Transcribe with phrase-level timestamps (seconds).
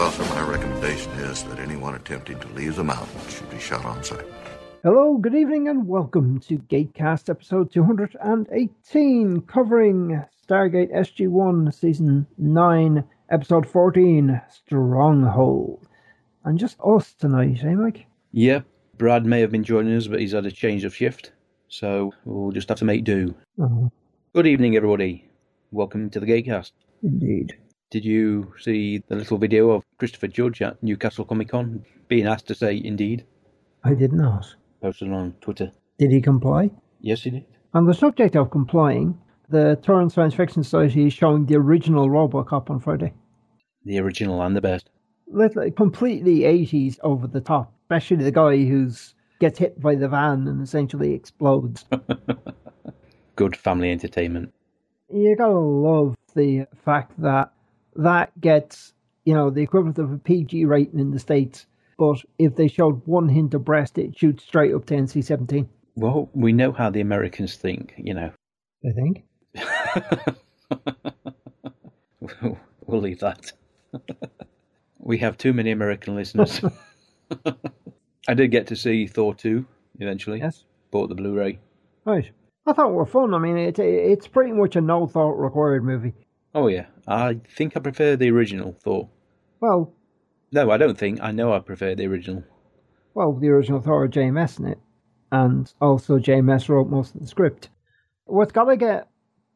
[0.00, 3.84] Well, sir, my recommendation is that anyone attempting to leave the mountain should be shot
[3.84, 4.24] on sight.
[4.82, 13.04] Hello, good evening, and welcome to Gatecast episode 218, covering Stargate SG 1, Season 9,
[13.30, 15.86] Episode 14, Stronghold.
[16.46, 18.06] And just us tonight, eh, Mike?
[18.32, 18.60] Yeah,
[18.96, 21.32] Brad may have been joining us, but he's had a change of shift,
[21.68, 23.34] so we'll just have to make do.
[23.60, 23.90] Oh,
[24.34, 25.28] Good evening, everybody.
[25.70, 26.72] Welcome to the Gatecast.
[27.02, 27.58] indeed.
[27.90, 32.46] Did you see the little video of Christopher Judge at Newcastle Comic Con being asked
[32.46, 33.24] to say indeed?
[33.82, 34.44] I did not.
[34.44, 34.56] Ask.
[34.80, 35.72] Posted on Twitter.
[35.98, 36.70] Did he comply?
[37.00, 37.46] Yes, he did.
[37.74, 42.70] On the subject of complying, the Torrance Science Fiction Society is showing the original Robocop
[42.70, 43.12] on Friday.
[43.84, 44.88] The original and the best.
[45.26, 48.90] Literally completely 80s over the top, especially the guy who
[49.40, 51.84] gets hit by the van and essentially explodes.
[53.36, 54.52] Good family entertainment.
[55.12, 57.52] you gotta love the fact that
[58.00, 58.92] that gets
[59.24, 61.66] you know the equivalent of a PG rating in the states,
[61.98, 65.68] but if they showed one hint of breast, it shoots straight up to NC-17.
[65.96, 68.32] Well, we know how the Americans think, you know.
[68.84, 69.24] I think.
[72.86, 73.52] we'll leave that.
[74.98, 76.62] we have too many American listeners.
[78.28, 79.66] I did get to see Thor 2
[79.98, 80.38] eventually.
[80.38, 80.64] Yes.
[80.90, 81.58] Bought the Blu ray.
[82.04, 82.30] Right.
[82.66, 83.34] I thought it were fun.
[83.34, 86.14] I mean, it, it's pretty much a no thought required movie.
[86.54, 86.86] Oh, yeah.
[87.06, 89.08] I think I prefer the original Thor.
[89.60, 89.92] Well,
[90.52, 91.20] No, I don't think.
[91.22, 92.42] I know I prefer the original.
[93.14, 94.78] well, the original Thor JMS in it,
[95.32, 97.68] and also JMS wrote most of the script.
[98.24, 99.08] What's gotta get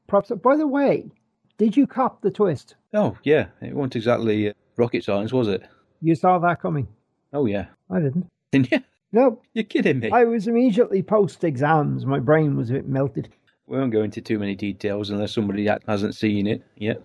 [0.08, 0.30] props.
[0.42, 1.10] By the way,
[1.58, 2.76] did you cop the twist?
[2.92, 3.46] Oh, yeah.
[3.60, 5.62] It wasn't exactly uh, rocket science, was it?
[6.00, 6.86] You saw that coming.
[7.32, 7.66] Oh, yeah.
[7.90, 8.26] I didn't.
[8.52, 8.80] Didn't you?
[9.12, 9.44] Nope.
[9.52, 10.10] You're kidding me.
[10.10, 12.04] I was immediately post exams.
[12.04, 13.28] My brain was a bit melted.
[13.66, 17.02] We won't go into too many details unless somebody hasn't seen it yet.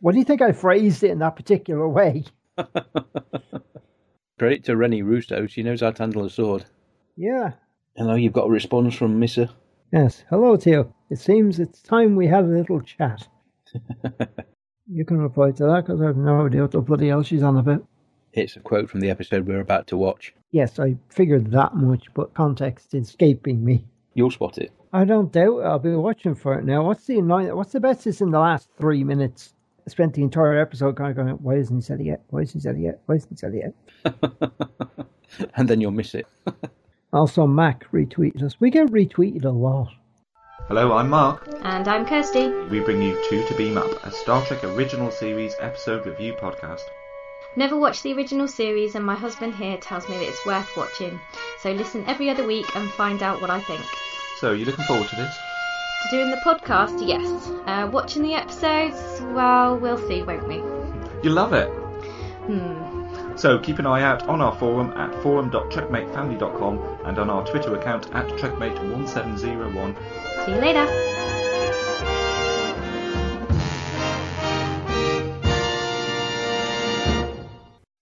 [0.00, 2.24] What do you think I phrased it in that particular way?
[4.38, 5.46] Credit to Rene Russo.
[5.46, 6.64] She knows how to handle a sword.
[7.16, 7.52] Yeah.
[7.96, 9.50] Hello, you've got a response from Missa.
[9.92, 10.24] Yes.
[10.28, 10.92] Hello, Theo.
[11.08, 13.26] It seems it's time we had a little chat.
[14.86, 17.42] you can reply to that because I have no idea what the bloody hell she's
[17.42, 17.86] on about.
[18.32, 20.34] It's a quote from the episode we're about to watch.
[20.50, 23.84] Yes, I figured that much, but context is escaping me.
[24.14, 24.72] You'll spot it.
[24.92, 25.64] I don't doubt it.
[25.64, 26.84] I'll be watching for it now.
[26.84, 27.54] What's the annoying?
[27.56, 29.54] What's the best is in the last three minutes?
[29.86, 32.22] I spent the entire episode kind of going, "Why isn't he said it yet?
[32.28, 33.00] Why isn't he said it yet?
[33.06, 36.26] Why isn't he said it yet?" and then you'll miss it.
[37.14, 38.58] Also, Mac retweeted us.
[38.58, 39.90] We get retweeted a lot.
[40.66, 41.46] Hello, I'm Mark.
[41.62, 42.48] And I'm Kirsty.
[42.70, 46.80] We bring you Two to Beam Up, a Star Trek original series episode review podcast.
[47.54, 51.20] Never watched the original series, and my husband here tells me that it's worth watching.
[51.60, 53.82] So listen every other week and find out what I think.
[54.42, 55.38] So, you looking forward to this?
[56.02, 57.48] To doing the podcast, yes.
[57.64, 60.56] Uh, watching the episodes, well, we'll see, won't we?
[61.22, 61.68] You love it.
[62.48, 63.36] Hmm.
[63.36, 68.12] So, keep an eye out on our forum at forum.trekmatefamily.com and on our Twitter account
[68.16, 70.44] at trekmate1701.
[70.44, 70.88] See you later.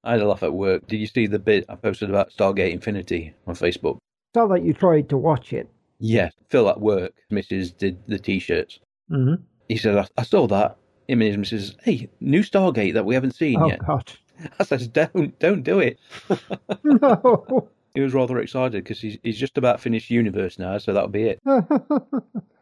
[0.03, 0.87] I had a laugh at work.
[0.87, 3.99] Did you see the bit I posted about Stargate Infinity on Facebook?
[4.33, 5.69] Saw that you tried to watch it.
[6.01, 7.77] Yeah, Phil at work, Mrs.
[7.77, 8.81] did the t-shirts.
[9.11, 9.43] Mm-hmm.
[9.69, 10.77] He said, I, I saw that.
[11.09, 13.81] Him and his missus, hey, new Stargate that we haven't seen Oh yet.
[13.87, 14.11] God,
[14.61, 15.99] I said, don't, don't do it.
[16.85, 17.69] no!
[17.93, 21.25] He was rather excited because he's, he's just about finished Universe now, so that'll be
[21.25, 21.41] it.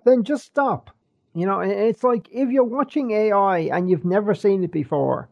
[0.05, 0.91] then just stop.
[1.35, 5.29] You know, it- it's like if you're watching AI and you've never seen it before,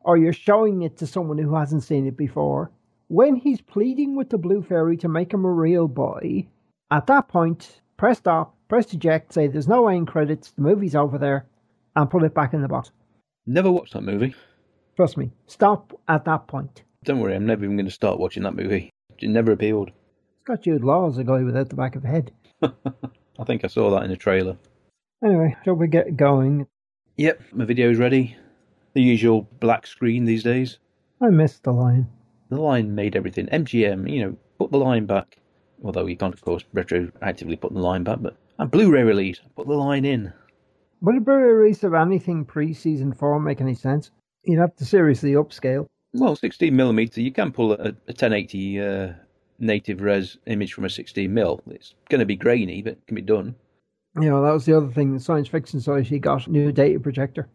[0.00, 2.72] or you're showing it to someone who hasn't seen it before,
[3.06, 6.44] when he's pleading with the Blue Fairy to make him a real boy,
[6.90, 11.18] at that point, press stop, press eject, say there's no end credits, the movie's over
[11.18, 11.46] there,
[11.94, 12.90] and put it back in the box.
[13.46, 14.34] Never watched that movie.
[14.96, 16.82] Trust me, stop at that point.
[17.04, 18.90] Don't worry, I'm never even going to start watching that movie.
[19.18, 19.88] It never appealed.
[19.88, 22.32] It's got Jude Law as a guy without the back of a head.
[22.62, 24.56] I think I saw that in the trailer.
[25.24, 26.66] Anyway, shall we get going?
[27.16, 28.36] Yep, my video's ready.
[28.94, 30.78] The usual black screen these days.
[31.20, 32.08] I missed the line.
[32.50, 33.46] The line made everything.
[33.46, 35.38] MGM, you know, put the line back.
[35.84, 39.66] Although you can't, of course, retroactively put the line back, but a Blu-ray release, put
[39.66, 40.32] the line in.
[41.02, 44.10] Would a Blu-ray release of anything pre-season four make any sense?
[44.44, 45.86] You'd have to seriously upscale.
[46.12, 49.12] Well, 16 millimeter, you can pull a, a 1080 uh,
[49.58, 51.60] native res image from a 16 mil.
[51.68, 53.54] It's going to be grainy, but it can be done.
[54.18, 55.12] You know, that was the other thing.
[55.12, 57.48] The Science Fiction Society got a new data projector.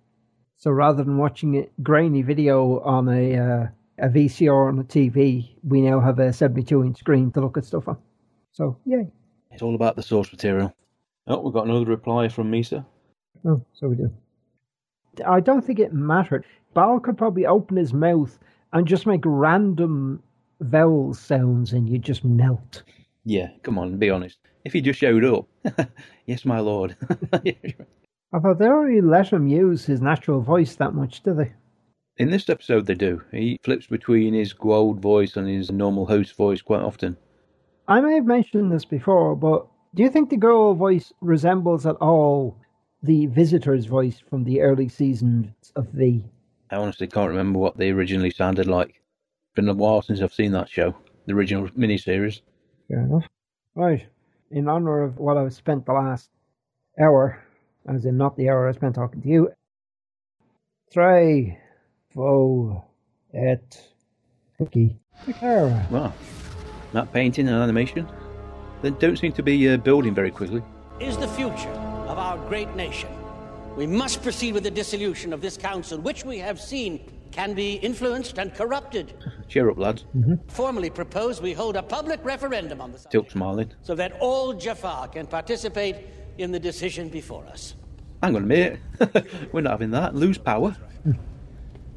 [0.57, 3.67] So rather than watching a grainy video on a uh,
[3.97, 7.65] a VCR on a TV, we now have a 72 inch screen to look at
[7.65, 7.97] stuff on.
[8.53, 9.07] So, yay.
[9.51, 10.73] It's all about the source material.
[11.27, 12.85] Oh, we've got another reply from Misa.
[13.45, 14.11] Oh, so we do.
[15.25, 16.45] I don't think it mattered.
[16.75, 18.37] Ba'al could probably open his mouth
[18.73, 20.21] and just make random
[20.61, 22.83] vowel sounds and you'd just melt.
[23.25, 24.37] Yeah, come on, be honest.
[24.63, 25.47] If he just showed up,
[26.25, 26.95] yes, my lord.
[27.33, 31.51] I thought they don't let him use his natural voice that much, do they?
[32.17, 33.21] In this episode, they do.
[33.31, 37.17] He flips between his Goa'uld voice and his normal host voice quite often.
[37.87, 41.95] I may have mentioned this before, but do you think the Goa'uld voice resembles at
[41.95, 42.57] all
[43.03, 46.23] the visitor's voice from the early seasons of V?
[46.69, 48.89] I honestly can't remember what they originally sounded like.
[48.89, 50.95] It's been a while since I've seen that show,
[51.25, 52.41] the original miniseries.
[52.87, 53.25] Fair enough.
[53.75, 54.05] Right.
[54.51, 56.29] In honor of what I've spent the last
[56.99, 57.43] hour,
[57.87, 59.51] as in not the hour I spent talking to you,
[60.91, 61.57] three,
[62.13, 62.85] four,
[63.33, 63.81] et,
[64.57, 65.89] Hickey, Takara.
[65.89, 66.13] Wow.
[66.93, 68.07] That painting and animation.
[68.81, 70.61] They don't seem to be uh, building very quickly.
[70.99, 71.69] Is the future
[72.07, 73.09] of our great nation.
[73.77, 76.99] We must proceed with the dissolution of this council, which we have seen
[77.31, 79.13] can be influenced and corrupted.
[79.47, 80.03] Cheer up, lads.
[80.17, 80.39] Mhm.
[80.51, 83.71] Formally propose we hold a public referendum on the subject Teal'c smiling.
[83.81, 85.95] so that all Jaffa can participate
[86.37, 87.75] in the decision before us.
[88.21, 88.79] Hang on a minute.
[89.53, 90.13] We're not having that.
[90.15, 90.75] Lose power.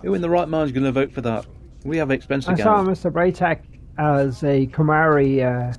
[0.02, 1.46] Who in the right mind's going to vote for that?
[1.84, 2.82] We have expense I saw.
[2.84, 3.10] Mr.
[3.10, 3.58] Bra'tac
[3.98, 5.74] as a Kamari uh,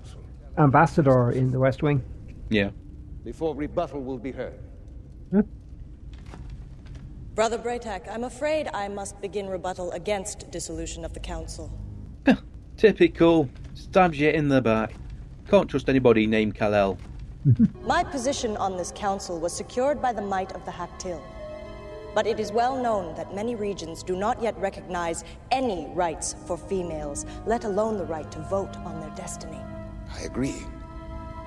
[0.61, 2.03] ambassador in the West Wing.
[2.49, 2.69] Yeah.
[3.23, 4.59] Before rebuttal will be heard.
[7.35, 11.69] Brother Bra'tac, I'm afraid I must begin rebuttal against dissolution of the council.
[12.77, 13.49] Typical.
[13.73, 14.93] Stabs you in the back.
[15.49, 16.97] Can't trust anybody named Kal-El.
[17.81, 21.21] My position on this council was secured by the might of the Hak'tyl.
[22.15, 26.57] But it is well known that many regions do not yet recognize any rights for
[26.57, 29.59] females, let alone the right to vote on their destiny.
[30.17, 30.55] I agree.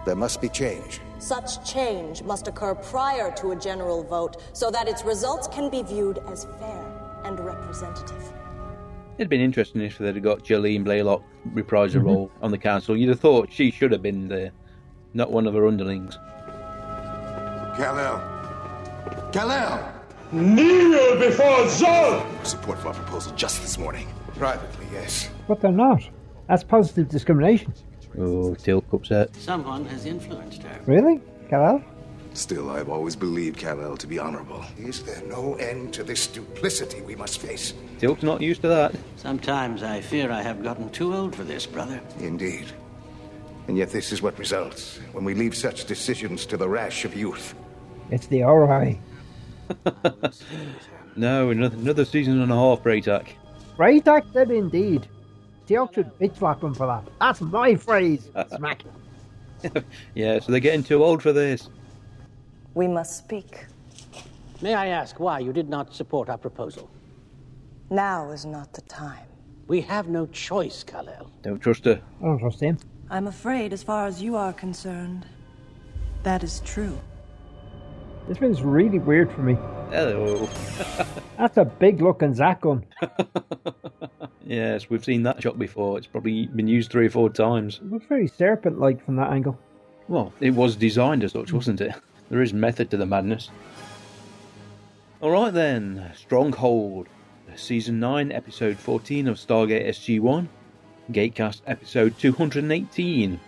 [0.04, 1.00] There must be change.
[1.18, 5.82] Such change must occur prior to a general vote so that its results can be
[5.82, 6.84] viewed as fair
[7.24, 8.32] and representative.
[9.16, 12.08] It'd been interesting if they'd got Jolene Blalock reprise her mm-hmm.
[12.08, 12.94] role on the council.
[12.94, 14.52] You'd have thought she should have been there,
[15.14, 16.18] not one of her underlings.
[17.76, 19.30] Kal-El.
[19.32, 19.97] Kal-El!
[20.30, 22.46] Kneel before Zod!
[22.46, 24.06] Support for our proposal just this morning.
[24.36, 25.30] Privately, yes.
[25.46, 26.02] But they're not.
[26.48, 27.72] That's positive discrimination.
[28.18, 29.34] Oh, Teal'c upset.
[29.36, 30.80] Someone has influenced her.
[30.84, 31.22] Really?
[31.48, 31.82] Kal-El?
[32.34, 34.62] Still, I've always believed Kal-El to be honorable.
[34.76, 37.72] Is there no end to this duplicity we must face?
[37.98, 38.94] Teal'c's not used to that.
[39.16, 42.02] Sometimes I fear I have gotten too old for this, brother.
[42.20, 42.66] Indeed.
[43.66, 47.16] And yet this is what results when we leave such decisions to the rash of
[47.16, 47.54] youth.
[48.10, 49.00] It's the Ori.
[51.16, 53.30] No, another, another season and a half, Bra'tac.
[53.76, 55.08] Bra'tac did indeed.
[55.66, 57.02] Teal'c should bitch slap him for that.
[57.20, 58.30] That's my phrase.
[58.56, 58.82] Smack.
[60.14, 61.68] Yeah, so they're getting too old for this.
[62.74, 63.66] We must speak.
[64.62, 66.88] May I ask why you did not support our proposal?
[67.90, 69.26] Now is not the time.
[69.66, 71.28] We have no choice, Kal-El.
[71.42, 72.00] Don't trust her.
[72.20, 72.78] I don't trust him.
[73.10, 75.26] I'm afraid, as far as you are concerned,
[76.22, 76.96] that is true.
[78.28, 79.54] This one's really weird for me.
[79.90, 80.46] Hello.
[81.38, 82.84] That's a big looking gun.
[84.44, 85.96] yes, we've seen that shot before.
[85.96, 87.80] It's probably been used three or four times.
[87.82, 89.58] It looks very serpent like from that angle.
[90.08, 91.94] Well, it was designed as such, wasn't it?
[92.28, 93.48] There is method to the madness.
[95.22, 97.08] Alright then, Stronghold.
[97.56, 100.48] Season 9, Episode 14 of Stargate SG-1.
[101.12, 103.40] Gatecast Episode 218.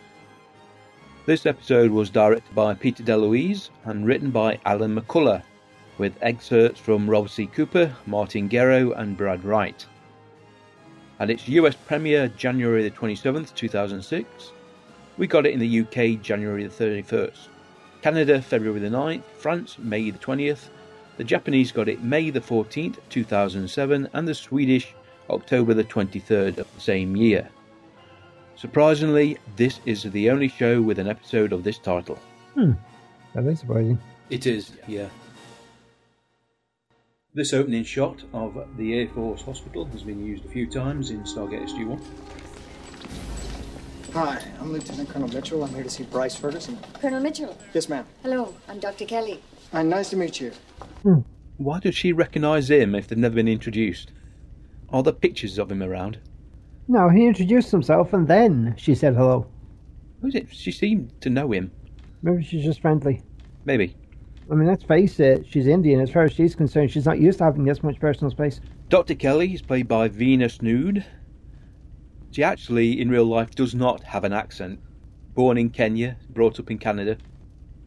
[1.27, 5.43] This episode was directed by Peter DeLuise and written by Alan McCullough,
[5.99, 7.47] with excerpts from Rob C.
[7.47, 9.85] Cooper, Martin Gero, and Brad Wright.
[11.19, 14.53] Had its US premiere January the 27th, 2006.
[15.19, 17.49] We got it in the UK January the 31st.
[18.01, 20.71] Canada February the 9th, France May the 20th,
[21.19, 24.95] the Japanese got it May the 14th, 2007, and the Swedish
[25.29, 27.51] October the 23rd of the same year.
[28.61, 32.19] Surprisingly, this is the only show with an episode of this title.
[32.53, 32.73] Hmm.
[33.35, 33.99] That is surprising.
[34.29, 35.09] It is, yeah.
[37.33, 41.23] This opening shot of the Air Force Hospital has been used a few times in
[41.23, 42.03] Stargate SG-1.
[44.13, 45.65] Hi, I'm Lieutenant Colonel Mitchell.
[45.65, 46.79] I'm here to see Bryce Ferguson.
[47.01, 47.57] Colonel Mitchell.
[47.73, 48.05] Yes, ma'am.
[48.23, 49.07] Hello, I'm Dr.
[49.07, 49.41] Kelly.
[49.73, 50.53] Hi, nice to meet you.
[51.03, 51.21] Hmm.
[51.57, 54.13] Why does she recognise him if they've never been introduced?
[54.91, 56.19] Are there pictures of him around?
[56.91, 59.47] No, he introduced himself and then she said hello.
[60.21, 60.49] Who's it?
[60.51, 61.71] She seemed to know him.
[62.21, 63.23] Maybe she's just friendly.
[63.65, 63.95] Maybe.
[64.51, 66.01] I mean, let's face it, she's Indian.
[66.01, 68.59] As far as she's concerned, she's not used to having this much personal space.
[68.89, 69.15] Dr.
[69.15, 71.05] Kelly is played by Venus Nude.
[72.33, 74.81] She actually, in real life, does not have an accent.
[75.35, 77.19] Born in Kenya, brought up in Canada.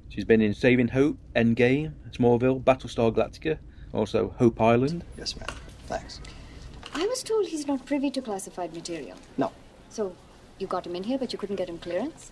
[0.08, 3.58] She's been in Saving Hope, Endgame, Smallville, Battlestar Galactica,
[3.92, 5.04] also Hope Island.
[5.18, 5.50] Yes, ma'am.
[5.88, 6.22] Thanks.
[6.96, 9.18] I was told he's not privy to classified material.
[9.38, 9.52] No.
[9.90, 10.16] So
[10.60, 12.32] you got him in here, but you couldn't get him clearance?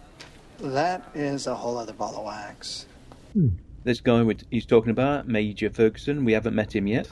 [0.59, 2.85] That is a whole other ball of wax.
[3.33, 3.49] Hmm.
[3.83, 7.07] This guy he's talking about, Major Ferguson, we haven't met him yet.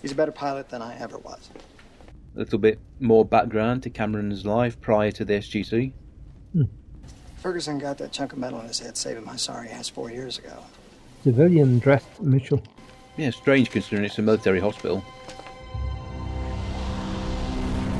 [0.00, 1.50] He's a better pilot than I ever was.
[2.34, 5.92] A little bit more background to Cameron's life prior to the SGC.
[6.52, 6.62] Hmm.
[7.36, 10.38] Ferguson got that chunk of metal in his head saving my sorry ass four years
[10.38, 10.58] ago.
[11.22, 12.62] Civilian dressed Mitchell.
[13.16, 15.04] Yeah, strange considering it's a military hospital.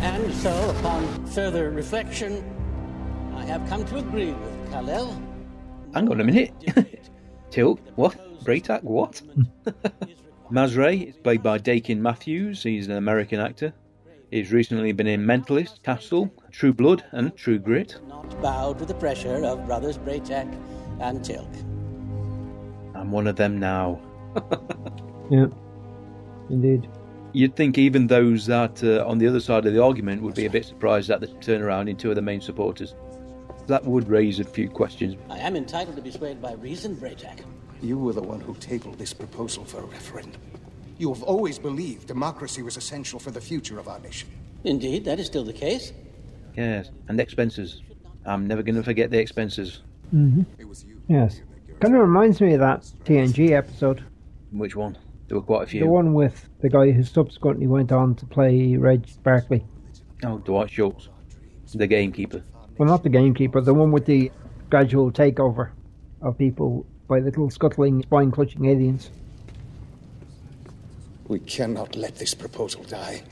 [0.02, 2.44] And so, upon further reflection,
[3.36, 5.22] I have come to agree with Kal-El.
[5.94, 6.52] Hang on a minute.
[7.50, 8.16] Tilt, what?
[8.44, 9.22] Bra'tac, what?
[10.50, 12.64] Mazrai is played by Dakin Matthews.
[12.64, 13.72] He's an American actor.
[14.32, 18.00] He's recently been in Mentalist, Castle, True Blood, and True Grit.
[18.08, 20.52] Not bow to the pressure of brothers Bra'tac
[21.00, 21.54] and Teal'c.
[22.96, 24.00] I'm one of them now.
[25.30, 25.46] Yeah.
[26.50, 26.88] Indeed.
[27.32, 30.46] You'd think even those that uh, on the other side of the argument would be
[30.46, 32.94] a bit surprised at the turnaround in two of the main supporters.
[33.68, 35.16] That would raise a few questions.
[35.30, 37.40] I am entitled to be swayed by reason, Bra'tac.
[37.80, 40.40] You were the one who tabled this proposal for a referendum.
[40.98, 44.28] You have always believed democracy was essential for the future of our nation.
[44.64, 45.92] Indeed, that is still the case.
[46.56, 47.80] Yes, and expenses.
[48.24, 49.80] I'm never going to forget the expenses.
[50.10, 50.42] hmm
[51.08, 51.40] Yes.
[51.80, 54.04] Kind of reminds me of that TNG episode.
[54.52, 54.96] Which one?
[55.32, 55.80] There were quite a few.
[55.80, 59.64] The one with the guy who subsequently went on to play Reg Barclay.
[60.22, 61.08] Oh, Dwight Schultz,
[61.72, 62.42] the gamekeeper.
[62.76, 64.30] Well, not the gamekeeper, the one with the
[64.68, 65.70] gradual takeover
[66.20, 69.08] of people by little scuttling, spine clutching aliens.
[71.28, 73.22] We cannot let this proposal die.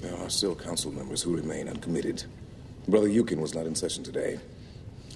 [0.00, 2.24] There are still council members who remain uncommitted.
[2.88, 4.40] Brother Yukin was not in session today.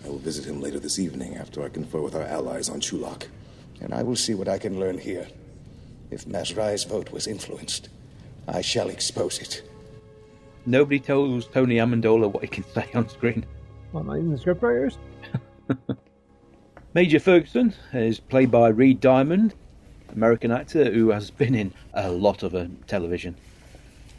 [0.04, 3.26] I will visit him later this evening after I confer with our allies on Chulak.
[3.82, 5.26] And I will see what I can learn here.
[6.10, 7.88] If Mazrai's vote was influenced,
[8.46, 9.62] I shall expose it.
[10.64, 13.44] Nobody tells Tony Amendola what he can say on screen.
[13.92, 14.96] Well, not even the scriptwriters.
[16.94, 19.54] Major Ferguson is played by Reed Diamond,
[20.10, 23.34] American actor who has been in a lot of uh, television.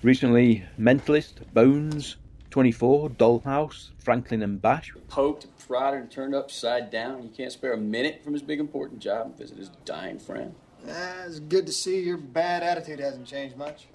[0.01, 2.17] Recently, Mentalist, Bones,
[2.53, 4.93] 24, Dollhouse, Franklin and Bash.
[5.07, 7.23] Poked, prodded, and turned upside down.
[7.23, 10.53] You can't spare a minute from his big important job and visit his dying friend.
[10.87, 13.87] Ah, it's good to see your bad attitude hasn't changed much.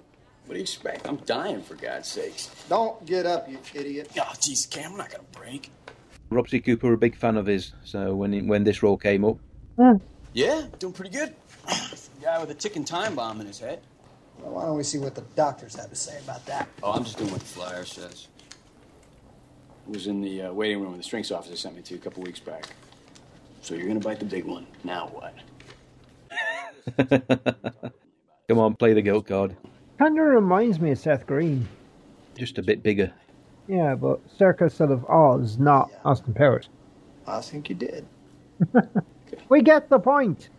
[0.45, 1.07] What do you expect?
[1.07, 2.53] I'm dying, for God's sakes.
[2.67, 4.11] Don't get up, you idiot.
[4.17, 5.71] Oh, jeez, Cam, we're not gonna break.
[6.29, 6.59] Rob C.
[6.59, 9.37] Cooper, a big fan of his, so when he, when this role came up,
[10.33, 11.33] Yeah, doing pretty good.
[12.21, 13.79] Guy with a ticking time bomb in his head.
[14.39, 16.67] Well, why don't we see what the doctors have to say about that?
[16.83, 18.27] Oh, I'm just doing what the flyer says.
[19.89, 21.97] It was in the uh, waiting room of the strengths officer sent me to a
[21.97, 22.67] couple weeks back.
[23.61, 24.67] So you're gonna bite the big one.
[24.83, 25.33] Now what?
[28.47, 29.57] come on, play the guilt card.
[29.97, 31.67] Kind of reminds me of Seth Green.
[32.37, 33.11] Just a bit bigger.
[33.67, 36.69] Yeah, but circa sort of Oz, not Austin Powers.
[37.25, 38.05] I think you did.
[39.47, 40.49] We get the point.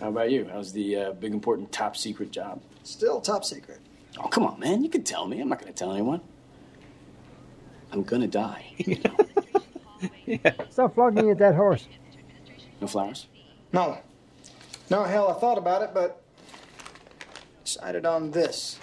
[0.00, 0.48] How about you?
[0.50, 2.62] How's the uh, big important top secret job?
[2.82, 3.80] Still top secret.
[4.18, 4.82] Oh, come on, man.
[4.82, 5.40] You can tell me.
[5.40, 6.20] I'm not gonna tell anyone.
[7.94, 8.64] I'm gonna die.
[10.70, 11.86] Stop flogging a dead horse.
[12.80, 13.28] No flowers?
[13.72, 13.98] No.
[14.90, 16.20] No, hell, I thought about it, but
[17.62, 18.80] decided on this.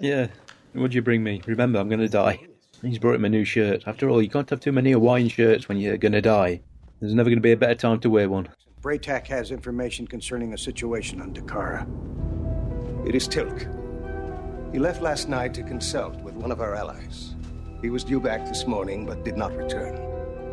[0.00, 0.28] Yeah,
[0.72, 1.42] what'd you bring me?
[1.46, 2.40] Remember, I'm going to die.
[2.80, 3.84] He's brought him a new shirt.
[3.86, 6.62] After all, you can't have too many Hawaiian shirts when you're going to die.
[7.00, 8.48] There's never going to be a better time to wear one.
[8.80, 11.86] Braytak has information concerning a situation on Dakara.
[13.06, 13.68] It is Teal'c.
[14.72, 17.34] He left last night to consult with one of our allies.
[17.82, 19.96] He was due back this morning, but did not return.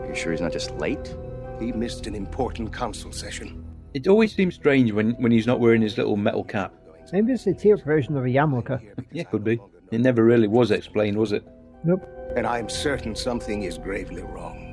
[0.01, 1.15] Are you sure he's not just late?
[1.59, 3.63] He missed an important council session.
[3.93, 6.73] It always seems strange when, when he's not wearing his little metal cap.
[7.11, 8.79] Maybe it's a Teal'c version of a yarmulke.
[9.11, 9.59] Yeah, could be.
[9.91, 11.43] It never really was explained, was it?
[11.83, 12.07] Nope.
[12.37, 14.67] And I'm certain something is gravely wrong.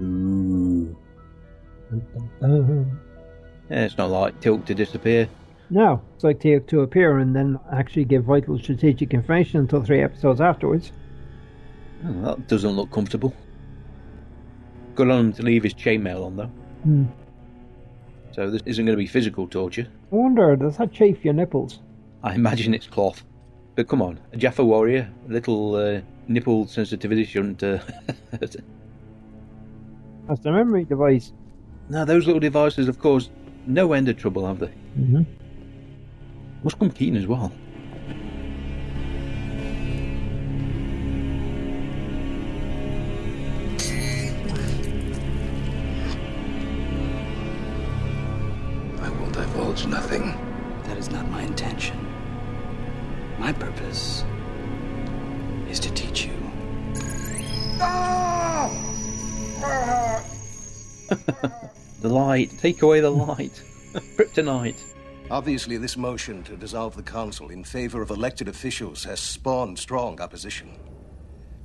[0.00, 0.96] Ooh.
[1.92, 2.84] Uh-huh.
[3.70, 5.28] Yeah, it's not like Teal'c to disappear.
[5.68, 10.02] No, it's like Teal'c to appear and then actually give vital strategic information until three
[10.02, 10.92] episodes afterwards.
[12.06, 13.34] Oh, that doesn't look comfortable.
[14.94, 16.50] Good on him to leave his chainmail on, though.
[16.84, 17.04] Hmm.
[18.32, 19.88] So this isn't going to be physical torture.
[20.12, 21.80] I wonder, does that chafe your nipples?
[22.22, 23.24] I imagine it's cloth.
[23.74, 27.62] But come on, a Jaffa warrior, a little uh, nipple sensitivity shouldn't.
[27.62, 27.78] Uh,
[28.30, 28.56] That's
[30.40, 31.32] the memory device.
[31.88, 33.30] now, those little devices have caused
[33.66, 34.72] no end of trouble, have they?
[34.98, 35.22] Mm-hmm.
[36.62, 37.52] Must come Keaton as well.
[49.00, 50.34] I will divulge nothing.
[50.84, 51.96] That is not my intention.
[53.38, 54.24] My purpose
[55.70, 56.32] is to teach you.
[62.02, 63.62] The light, take away the light.
[64.16, 64.95] Kryptonite.
[65.28, 70.20] Obviously, this motion to dissolve the council in favor of elected officials has spawned strong
[70.20, 70.78] opposition.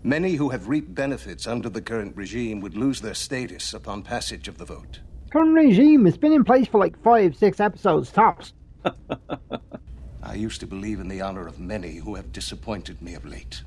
[0.01, 4.48] Many who have reaped benefits under the current regime would lose their status upon passage
[4.48, 5.01] of the vote.
[5.32, 8.53] Current regime has been in place for like five, six episodes tops.
[10.24, 13.62] I used to believe in the honor of many who have disappointed me of late.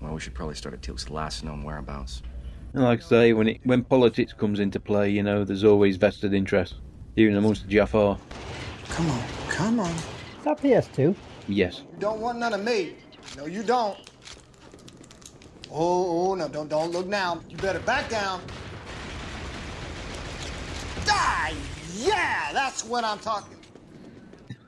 [0.00, 2.22] Well, we should probably start at Teal'c's last known whereabouts.
[2.74, 5.96] And like I say, when it when politics comes into play, you know, there's always
[5.96, 6.74] vested interest,
[7.16, 8.18] even amongst the most Jaffa.
[8.88, 9.90] Come on, come on.
[9.90, 11.14] Is that PS2?
[11.48, 11.82] Yes.
[11.92, 12.94] You don't want none of me.
[13.36, 13.98] No, you don't.
[15.70, 17.40] Oh, oh, no, don't, don't look now.
[17.48, 18.42] You better back down.
[21.06, 21.54] Die!
[21.96, 23.56] Yeah, that's what I'm talking.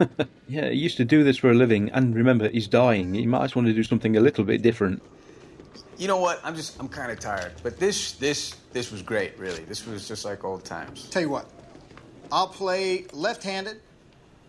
[0.47, 3.15] Yeah, he used to do this for a living, and remember, he's dying.
[3.15, 5.03] He might just want to do something a little bit different.
[5.97, 6.39] You know what?
[6.45, 7.53] I'm just I'm kind of tired.
[7.63, 9.63] But this this this was great, really.
[9.65, 11.09] This was just like old times.
[11.09, 11.49] Tell you what,
[12.35, 13.81] I'll play left-handed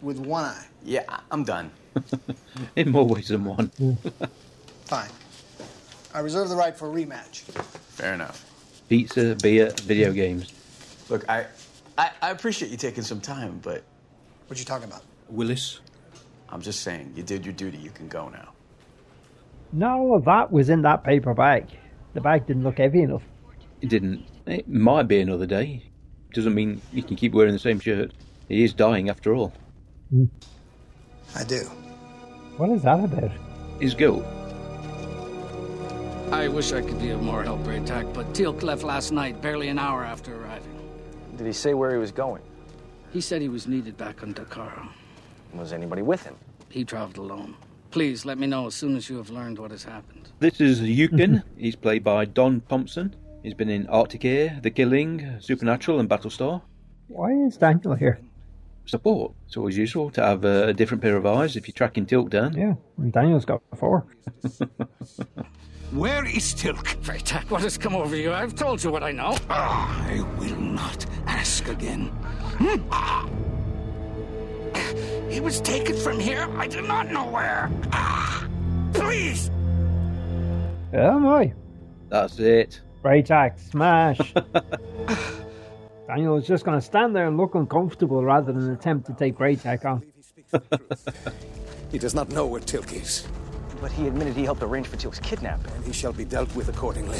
[0.01, 0.65] with one eye.
[0.83, 1.69] Yeah, I- I'm done.
[2.75, 3.69] In more ways than one.
[4.85, 5.09] Fine.
[6.11, 7.41] I reserve the right for a rematch.
[7.41, 8.43] Fair enough.
[8.89, 10.51] Pizza, beer, video games.
[11.09, 11.45] Look, I,
[11.95, 13.83] I I appreciate you taking some time, but
[14.47, 15.03] What you talking about?
[15.29, 15.79] Willis.
[16.49, 17.77] I'm just saying, you did your duty.
[17.77, 18.49] You can go now.
[19.71, 21.67] No, of that was in that paper bag.
[22.15, 23.23] The bag didn't look heavy enough.
[23.81, 24.25] It didn't.
[24.47, 25.83] It might be another day.
[26.35, 28.11] Doesn't mean you can keep wearing the same shirt.
[28.49, 29.53] He is dying after all.
[30.09, 30.25] Hmm.
[31.33, 31.61] I do.
[32.57, 33.31] What is that about?
[33.79, 34.25] His guilt.
[36.33, 39.69] I wish I could be of more help, Bra'tac, but Teal'c left last night, barely
[39.69, 40.77] an hour after arriving.
[41.37, 42.41] Did he say where he was going?
[43.13, 44.89] He said he was needed back on Dakara.
[45.53, 46.35] Was anybody with him?
[46.67, 47.55] He traveled alone.
[47.91, 50.27] Please let me know as soon as you have learned what has happened.
[50.39, 51.43] This is Yukon.
[51.55, 53.15] He's played by Don Thompson.
[53.45, 56.63] He's been in Arctic Air, The Killing, Supernatural, and Battlestar.
[57.09, 58.19] Why is Daniel here?
[58.85, 59.33] Support.
[59.45, 62.31] It's always useful to have a, a different pair of eyes if you're tracking Teal'c
[62.31, 62.57] down.
[62.57, 64.07] Yeah, and Daniel's got four.
[65.91, 66.99] Where is Teal'c?
[67.03, 68.33] Bra'tac, what has come over you?
[68.33, 69.37] I've told you what I know.
[69.47, 72.07] I will not ask again.
[72.57, 72.81] Hmm?
[75.29, 76.49] He was taken from here.
[76.57, 77.69] I do not know where.
[77.91, 78.47] Ah,
[78.91, 79.51] please.
[80.93, 81.53] Oh my.
[82.09, 82.81] That's it.
[83.05, 84.33] Bra'tac, smash.
[86.07, 89.37] Daniel was just going to stand there and look uncomfortable rather than attempt to take
[89.37, 90.03] Bra'tac on.
[91.91, 93.27] He does not know where Teal'c is,
[93.79, 95.71] But he admitted he helped arrange for Teal'c's kidnapping.
[95.75, 97.19] and he shall be dealt with accordingly.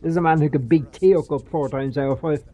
[0.00, 2.44] This is a man who could beat Teal'c up four times out of five.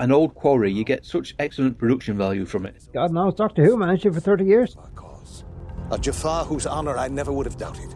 [0.00, 2.88] An old quarry, you get such excellent production value from it.
[2.94, 4.76] God knows, Doctor Who managed it for 30 years.
[5.90, 7.94] A Jaffa whose honor I never would have doubted.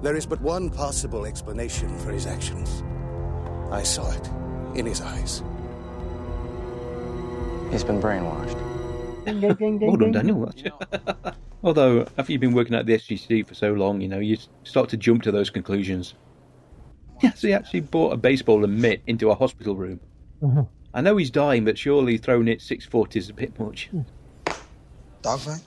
[0.00, 2.82] There is but one possible explanation for his actions.
[3.72, 4.28] I saw it
[4.74, 5.42] in his eyes.
[7.70, 8.58] He's been brainwashed.
[9.24, 10.12] Ding, ding, ding, ding, Well done.
[10.12, 10.52] Daniel.
[11.64, 14.88] Although, after you've been working at the SGC for so long, you know, you start
[14.90, 16.14] to jump to those conclusions.
[17.22, 20.00] Yes, he actually brought a baseball and mitt into a hospital room.
[20.42, 20.68] Mhm.
[20.92, 23.88] I know he's dying, but surely throwing it six foot is a bit much.
[25.22, 25.62] Dogfight?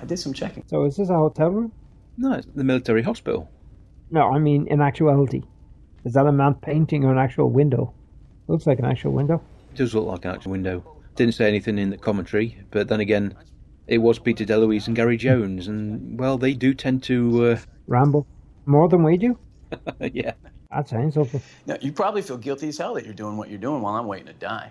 [0.00, 0.62] I did some checking.
[0.66, 1.72] So is this a hotel room?
[2.18, 3.48] No, it's the military hospital.
[4.10, 5.42] No, I mean in actuality.
[6.04, 7.92] Is that a man painting or an actual window?
[8.48, 9.42] Looks like an actual window.
[9.72, 10.84] It does look like an actual window.
[11.16, 13.34] Didn't say anything in the commentary, but then again,
[13.86, 18.26] it was Peter DeLuise and Gary Jones, and well, they do tend to, uh, Ramble.
[18.66, 19.38] More than we do?
[20.00, 20.32] yeah.
[20.70, 21.42] That sounds something.
[21.66, 24.06] Now, you probably feel guilty as hell that you're doing what you're doing while I'm
[24.06, 24.70] waiting to die.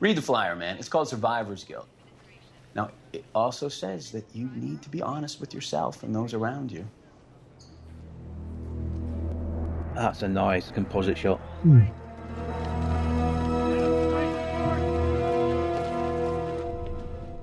[0.00, 0.76] Read the flyer, man.
[0.76, 1.88] It's called Survivor's Guilt.
[2.74, 6.70] Now, it also says that you need to be honest with yourself and those around
[6.70, 6.86] you.
[9.98, 11.38] That's a nice composite shot.
[11.62, 11.82] Hmm.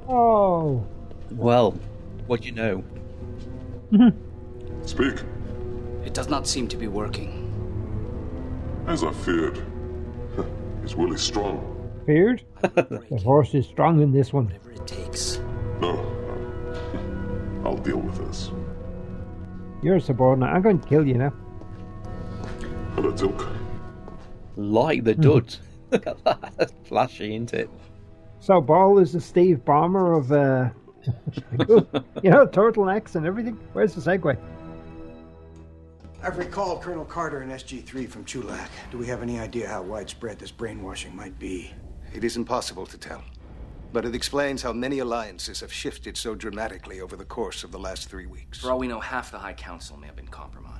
[0.07, 0.85] Oh.
[1.31, 1.71] Well,
[2.27, 2.83] what do you know?
[3.91, 4.85] Mm-hmm.
[4.85, 5.15] Speak,
[6.05, 7.41] It does not seem to be working.
[8.87, 9.59] as I feared.
[10.83, 11.71] His will is strong.
[12.05, 12.43] Feared?
[12.61, 14.45] the horse is strong in this one.
[14.45, 15.39] Whatever it takes.
[15.81, 15.97] No,
[17.65, 18.51] I'll deal with this.
[19.81, 20.49] You're a subordinate.
[20.49, 21.33] I'm going to kill you now.
[22.95, 23.45] Hello, Teal'c.
[24.55, 25.59] Like the duds.
[25.91, 26.53] Look at that.
[26.57, 27.69] That's flashy, isn't it?
[28.39, 30.69] So Ba'al is the Steve Ballmer of, uh,
[32.23, 33.59] you know, turtlenecks and everything.
[33.73, 34.37] Where's the segue?
[36.23, 38.69] I've recalled Colonel Carter and SG-3 from Chulak.
[38.91, 41.73] Do we have any idea how widespread this brainwashing might be?
[42.13, 43.23] It is impossible to tell.
[43.91, 47.79] But it explains how many alliances have shifted so dramatically over the course of the
[47.79, 48.59] last three weeks.
[48.59, 50.74] For all we know, half the High Council may have been compromised.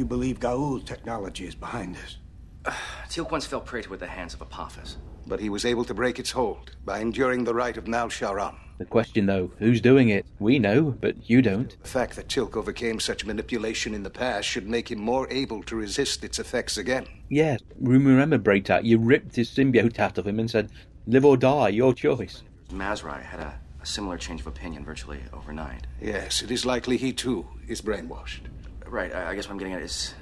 [0.00, 2.16] You believe Goa'uld technology is behind this?
[3.10, 4.96] Teal'c once fell prey to it at the hands of Apophis.
[5.26, 8.54] But he was able to break its hold by enduring the rite of Mal Sharan.
[8.78, 10.24] The question, though, who's doing it?
[10.38, 11.76] We know, but you don't.
[11.82, 15.62] The fact that Teal'c overcame such manipulation in the past should make him more able
[15.64, 17.06] to resist its effects again.
[17.28, 20.70] Yes, remember, Bra'tac, you ripped his symbiote out of him and said,
[21.06, 22.42] live or die, your choice.
[22.70, 25.86] Mazrai had a, a similar change of opinion virtually overnight.
[26.00, 28.46] Yes, it is likely he too is brainwashed.
[28.90, 30.14] Right, I, I guess what I'm getting at is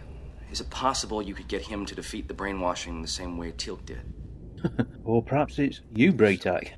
[0.51, 3.85] is it possible you could get him to defeat the brainwashing the same way Teal'c
[3.85, 4.01] did?
[5.05, 6.73] or perhaps it's you, Bra'tac.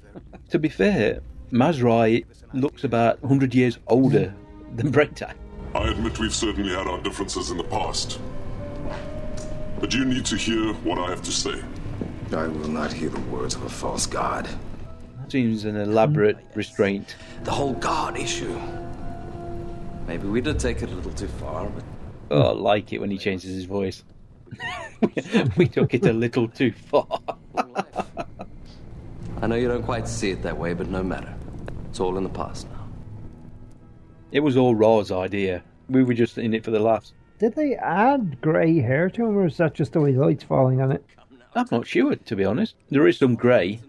[0.51, 1.21] to be fair,
[1.53, 4.35] Mazrai looks about 100 years older
[4.75, 5.35] than Bra'tac.
[5.75, 8.21] I admit we've certainly had our differences in the past.
[9.79, 11.63] But you need to hear what I have to say.
[12.33, 14.49] I will not hear the words of a false god.
[15.21, 17.17] That Seems an elaborate restraint.
[17.45, 18.61] The whole god issue.
[20.07, 21.85] Maybe we did take it a little too far, but.
[22.31, 24.05] Oh, I like it when he changes his voice.
[25.57, 27.21] we took it a little too far.
[29.43, 31.33] I know you don't quite see it that way, but no matter.
[31.89, 32.89] It's all in the past now.
[34.33, 35.63] It was all Ra's idea.
[35.89, 37.13] We were just in it for the laughs.
[37.39, 40.45] Did they add grey hair to him, or is that just the way the light's
[40.45, 41.05] falling on it?
[41.55, 42.77] I'm not sure, to be honest.
[42.91, 43.81] There is some grey.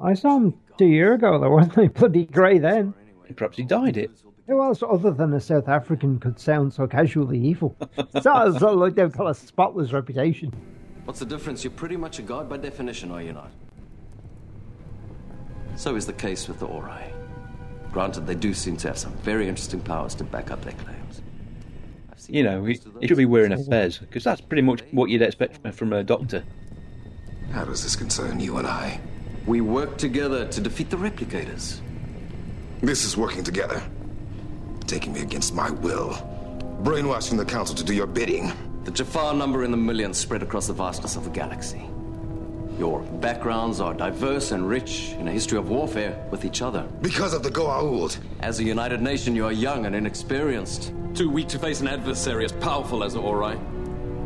[0.00, 1.88] I saw him two years ago, though, wasn't he?
[1.88, 2.94] Bloody grey then.
[3.36, 4.10] Perhaps he dyed it.
[4.46, 7.76] Who else other than a South African could sound so casually evil?
[8.20, 10.52] Sounds like they've got a spotless reputation.
[11.06, 11.64] What's the difference?
[11.64, 13.50] You're pretty much a god by definition, are you not?
[15.76, 17.12] So is the case with the Ori.
[17.90, 21.22] Granted, they do seem to have some very interesting powers to back up their claims.
[22.28, 25.22] You know, he, he should be wearing a fez, because that's pretty much what you'd
[25.22, 26.44] expect from a doctor.
[27.50, 29.00] How does this concern you and I?
[29.46, 31.80] We work together to defeat the replicators.
[32.80, 33.82] This is working together.
[34.86, 36.16] Taking me against my will.
[36.82, 38.52] Brainwashing the Council to do your bidding.
[38.84, 41.88] The Jaffa number in the millions spread across the vastness of the galaxy.
[42.78, 46.82] Your backgrounds are diverse and rich in a history of warfare with each other.
[47.00, 48.18] Because of the Goa'uld.
[48.40, 50.92] As a united nation, you are young and inexperienced.
[51.14, 53.56] Too weak to face an adversary as powerful as the Ori.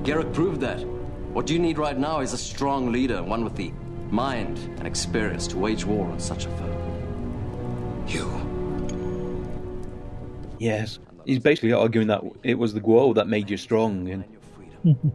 [0.03, 0.81] Gerak proved that.
[1.35, 3.71] What you need right now is a strong leader, one with the
[4.11, 8.05] mind and experience to wage war on such a foe.
[8.09, 8.48] You.
[10.59, 10.99] Yes.
[11.27, 14.09] He's basically arguing that it was the Goa'uld that made you strong.
[14.09, 14.25] And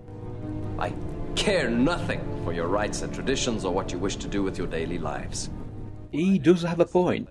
[0.80, 0.94] I
[1.36, 4.68] care nothing for your rights and traditions or what you wish to do with your
[4.68, 5.50] daily lives.
[6.12, 7.28] he does have a point.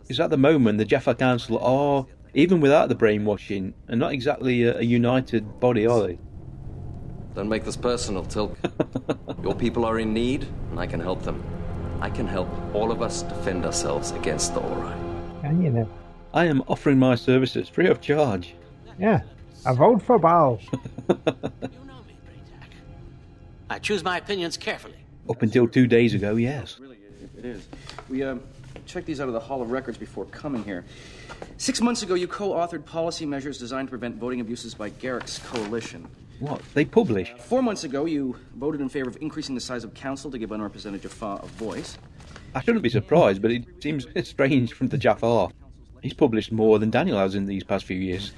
[0.00, 4.62] Because at the moment, the Jaffa Council are, even without the brainwashing, are not exactly
[4.64, 6.18] a, a united body, are they?
[7.34, 8.56] Don't make this personal, Teal'c.
[9.42, 11.42] your people are in need, and I can help them.
[12.00, 14.92] I can help all of us defend ourselves against the Ori.
[15.42, 15.88] Can you know?
[16.34, 18.54] I am offering my services free of charge.
[18.98, 19.20] Yeah.
[19.66, 20.60] I vote for Baal.
[23.70, 24.96] I choose my opinions carefully.
[25.28, 26.78] Up until two days ago, yes.
[26.80, 27.68] Really, it, it is.
[28.08, 28.40] We um,
[28.86, 30.84] checked these out of the Hall of Records before coming here.
[31.58, 36.08] Six months ago, you co-authored policy measures designed to prevent voting abuses by Gerak's coalition.
[36.40, 36.60] What?
[36.74, 37.32] They publish?
[37.38, 40.50] Four months ago, you voted in favor of increasing the size of council to give
[40.50, 41.98] unrepresented Jaffa a voice.
[42.54, 45.50] I shouldn't be surprised, but it seems strange from the Jaffa.
[46.02, 48.32] He's published more than Daniel has in these past few years.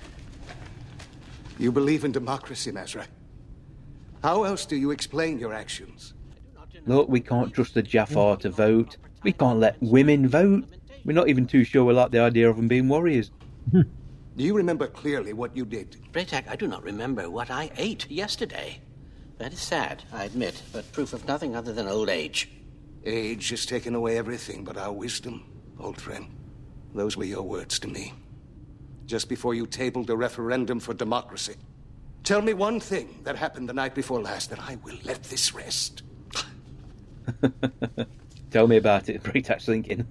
[1.58, 3.06] You believe in democracy, Mazra.
[4.22, 6.14] How else do you explain your actions?
[6.86, 8.98] Look, we can't trust the Jaffa to vote.
[9.22, 10.64] We can't let women vote.
[11.04, 13.30] We're not even too sure we like the idea of them being warriors.
[13.72, 15.96] Do you remember clearly what you did?
[16.12, 18.80] Bra'tac, I do not remember what I ate yesterday.
[19.38, 22.50] That is sad, I admit, but proof of nothing other than old age.
[23.04, 25.44] Age has taken away everything but our wisdom,
[25.78, 26.26] old friend.
[26.94, 28.14] Those were your words to me.
[29.04, 31.56] Just before you tabled a referendum for democracy.
[32.22, 35.52] Tell me one thing that happened the night before last, and I will let this
[35.52, 36.02] rest.
[38.50, 39.72] Tell me about it, Bra'tac's hmm.
[39.72, 40.06] thinking.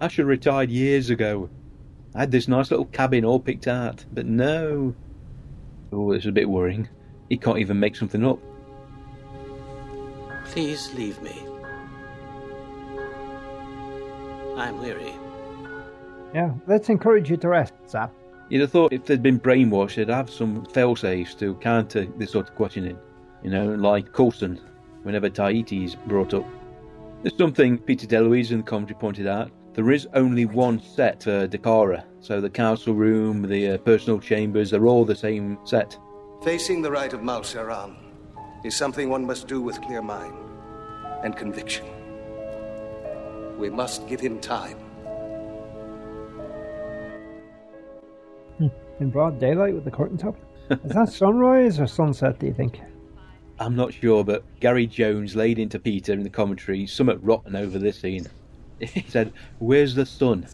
[0.00, 1.50] I should have retired years ago.
[2.14, 4.94] I had this nice little cabin all picked out, but no.
[5.92, 6.88] Oh, it's a bit worrying.
[7.28, 8.40] He can't even make something up.
[10.46, 11.44] Please leave me.
[14.56, 15.19] I'm weary.
[16.34, 18.12] Yeah, let's encourage you to rest, Zap.
[18.48, 22.48] You'd have thought if they'd been brainwashed, they'd have some fail-safes to counter this sort
[22.48, 22.98] of questioning.
[23.42, 24.60] You know, like Coulson,
[25.02, 26.44] whenever Tahiti is brought up.
[27.22, 29.50] There's something Peter DeLuise in the commentary pointed out.
[29.74, 34.70] There is only one set for Dakara, so the council room, the uh, personal chambers,
[34.70, 35.96] they're all the same set.
[36.42, 37.96] Facing the rite of Mal Sharan
[38.64, 40.34] is something one must do with clear mind
[41.22, 41.86] and conviction.
[43.58, 44.78] We must give him time.
[49.00, 50.36] In broad daylight with the curtain top.
[50.70, 52.80] Is that sunrise or sunset, do you think?
[53.58, 57.78] I'm not sure, but Gary Jones laid into Peter in the commentary somewhat rotten over
[57.78, 58.26] this scene.
[58.78, 60.46] He said, Where's the sun?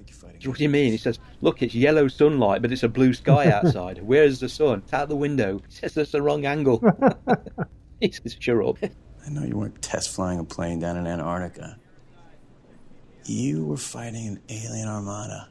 [0.45, 0.93] What do you mean?
[0.93, 4.03] He says, Look, it's yellow sunlight, but it's a blue sky outside.
[4.03, 4.83] Where's the sun?
[4.85, 5.61] It's out the window.
[5.69, 6.83] He says, That's the wrong angle.
[8.01, 8.79] he says, Sure up.
[8.83, 11.79] I know you weren't test flying a plane down in Antarctica.
[13.25, 15.49] You were fighting an alien armada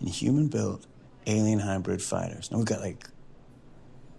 [0.00, 0.86] in human built
[1.26, 2.50] alien hybrid fighters.
[2.50, 3.06] Now we've got like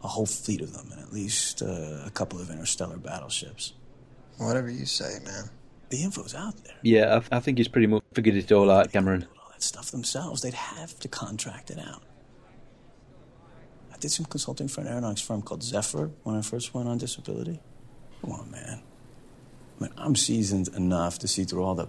[0.03, 3.73] a whole fleet of them and at least uh, a couple of interstellar battleships.
[4.37, 5.49] Whatever you say, man.
[5.89, 6.75] The info's out there.
[6.81, 9.27] Yeah, I, I think he's pretty much figured it all out, Cameron.
[9.37, 12.01] All that stuff themselves, they'd have to contract it out.
[13.93, 16.97] I did some consulting for an aeronautics firm called Zephyr when I first went on
[16.97, 17.59] disability.
[18.21, 18.81] Come on, man.
[19.79, 21.87] I mean, I'm seasoned enough to see through all the,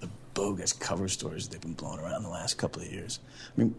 [0.00, 3.20] the bogus cover stories they've been blowing around the last couple of years.
[3.56, 3.74] I mean,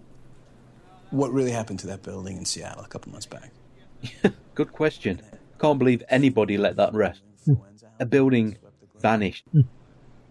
[1.11, 3.51] what really happened to that building in Seattle a couple months back?
[4.55, 5.21] Good question.
[5.59, 7.21] Can't believe anybody let that rest.
[7.99, 8.57] A building
[8.99, 9.45] vanished.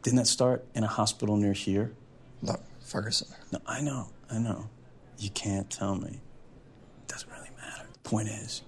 [0.03, 1.93] Didn't that start in a hospital near here?
[2.43, 3.29] Look, Ferguson.
[3.51, 4.69] No, I know, I know.
[5.19, 6.21] You can't tell me.
[7.03, 7.89] It doesn't really matter.
[7.93, 8.63] The point is,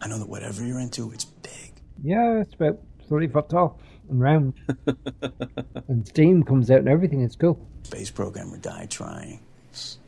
[0.00, 1.82] I know that whatever you're into, it's big.
[2.02, 4.54] Yeah, it's about 30 foot tall and round.
[5.88, 7.22] and steam comes out and everything.
[7.22, 7.66] It's cool.
[7.82, 9.40] Space programmer died trying.
[9.72, 9.99] Look,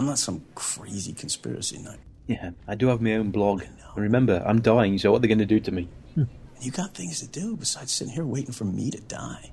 [0.00, 1.98] I'm not some crazy conspiracy nut.
[2.26, 3.60] Yeah, I do have my own blog.
[3.60, 5.90] And remember, I'm dying, so what are they going to do to me?
[6.14, 6.22] Hmm.
[6.58, 9.50] You got things to do besides sitting here waiting for me to die.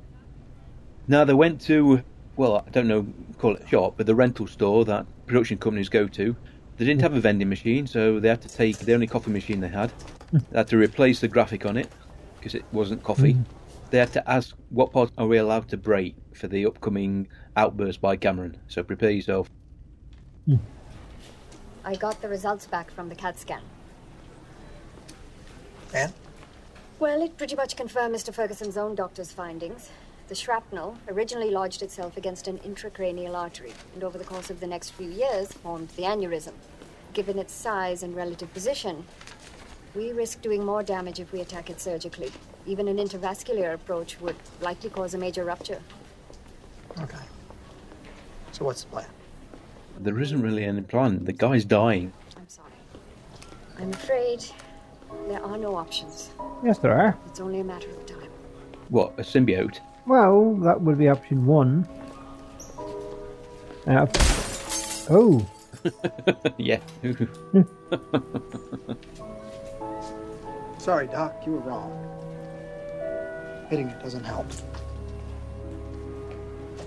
[1.06, 2.02] Now they went to,
[2.38, 3.06] well, I don't know,
[3.38, 6.34] call it a shop, but the rental store that production companies go to.
[6.78, 9.60] They didn't have a vending machine, so they had to take the only coffee machine
[9.60, 9.92] they had.
[10.32, 10.38] Hmm.
[10.50, 11.90] They had to replace the graphic on it
[12.40, 13.34] because it wasn't coffee.
[13.34, 13.42] Hmm.
[13.90, 18.00] They had to ask what part are we allowed to break for the upcoming outburst
[18.00, 18.56] by Cameron.
[18.70, 19.50] So prepare yourself.
[21.84, 23.62] I got the results back from the CAT scan.
[25.94, 26.14] And?
[27.00, 28.34] Well, it pretty much confirmed Mr.
[28.34, 29.90] Ferguson's own doctor's findings.
[30.28, 34.68] The shrapnel originally lodged itself against an intracranial artery, and over the course of the
[34.68, 36.54] next few years formed the aneurysm.
[37.14, 39.06] Given its size and relative position,
[39.96, 42.32] we risk doing more damage if we attack it surgically.
[42.66, 45.82] Even an intervascular approach would likely cause a major rupture.
[47.00, 47.24] Okay.
[48.52, 49.08] So what's the plan?
[50.00, 51.26] There isn't really any plan.
[51.26, 52.14] The guy's dying.
[52.38, 52.72] I'm sorry.
[53.80, 54.46] I'm afraid
[55.28, 56.30] there are no options.
[56.64, 57.18] Yes, there are.
[57.28, 58.30] It's only a matter of time.
[58.90, 59.80] What, a symbiote?
[60.06, 61.88] Well, that would be option one.
[63.88, 64.06] Uh,
[65.10, 65.46] oh.
[66.58, 66.80] yeah.
[70.78, 71.92] Sorry, Doc, you were wrong.
[73.70, 74.48] Hitting it doesn't help.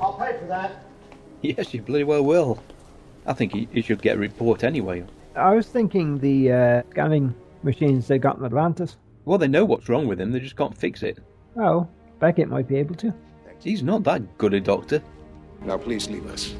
[0.00, 0.84] I'll pay for that.
[1.42, 2.58] yes, you bloody well will.
[3.30, 5.04] I think he, he should get a report anyway.
[5.36, 8.96] I was thinking the uh, scanning machines they got in Atlantis.
[9.24, 11.18] Well, they know what's wrong with him, they just can't fix it.
[11.56, 11.86] Oh,
[12.18, 13.14] Beckett might be able to.
[13.62, 15.00] He's not that good a doctor.
[15.62, 16.54] Now, please leave us.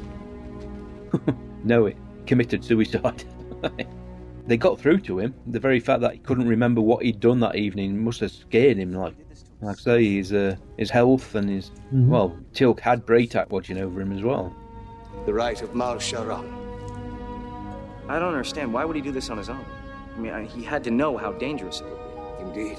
[1.65, 3.25] No, it committed suicide.
[4.47, 5.35] they got through to him.
[5.49, 8.79] The very fact that he couldn't remember what he'd done that evening must have scared
[8.79, 8.95] him.
[8.95, 9.15] Like,
[9.61, 12.07] like I say, his uh, his health and his Mhm.
[12.07, 14.55] well, Teal'c had Bra'tac watching over him as well.
[15.27, 16.61] The rite of Mal Sharan.
[18.09, 18.73] I don't understand.
[18.73, 19.65] Why would he do this on his own?
[20.15, 22.61] I mean, I, he had to know how dangerous it would be.
[22.61, 22.79] Indeed.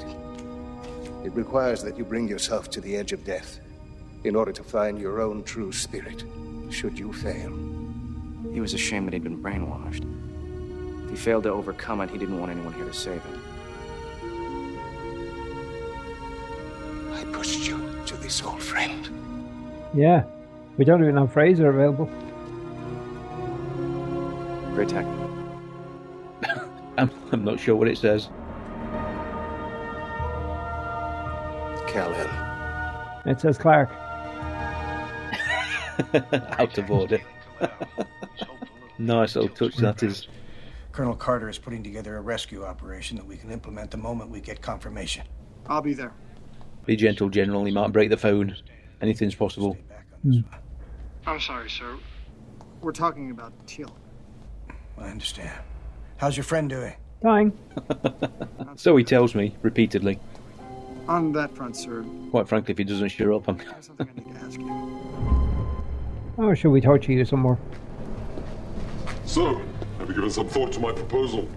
[1.23, 3.59] It requires that you bring yourself to the edge of death
[4.23, 6.23] in order to find your own true spirit,
[6.69, 7.51] should you fail.
[8.51, 10.03] He was ashamed that he'd been brainwashed.
[11.05, 13.41] If he failed to overcome it, he didn't want anyone here to save him.
[17.13, 19.09] I pushed you to this old friend.
[19.93, 20.25] Yeah.
[20.81, 22.07] We don't even have Fraiser available.
[24.73, 25.05] Great tech.
[26.97, 28.29] I'm, I'm not sure what it says.
[31.87, 33.29] Callahan.
[33.29, 33.91] It says Clark.
[36.59, 37.21] Out of order.
[38.97, 40.27] nice little touch that is.
[40.93, 44.41] Colonel Carter is putting together a rescue operation that we can implement the moment we
[44.41, 45.27] get confirmation.
[45.67, 46.13] I'll be there.
[46.87, 47.65] Be gentle, General.
[47.65, 48.57] He might break the phone.
[48.99, 49.77] Anything's possible.
[50.23, 50.39] Hmm.
[51.25, 51.97] I'm sorry, sir.
[52.81, 53.91] We're talking about Teal'c.
[54.97, 55.59] I understand.
[56.17, 56.93] How's your friend doing?
[57.21, 57.57] Dying.
[58.77, 60.17] So he tells me repeatedly.
[61.07, 63.57] On that front, sir, Quite frankly, if he doesn't shut up, I'm.
[63.57, 65.83] there's something I need to ask you.
[66.37, 67.59] Oh, should we torture you some more?
[69.25, 69.61] So,
[69.99, 71.49] have you given some thought to my proposal?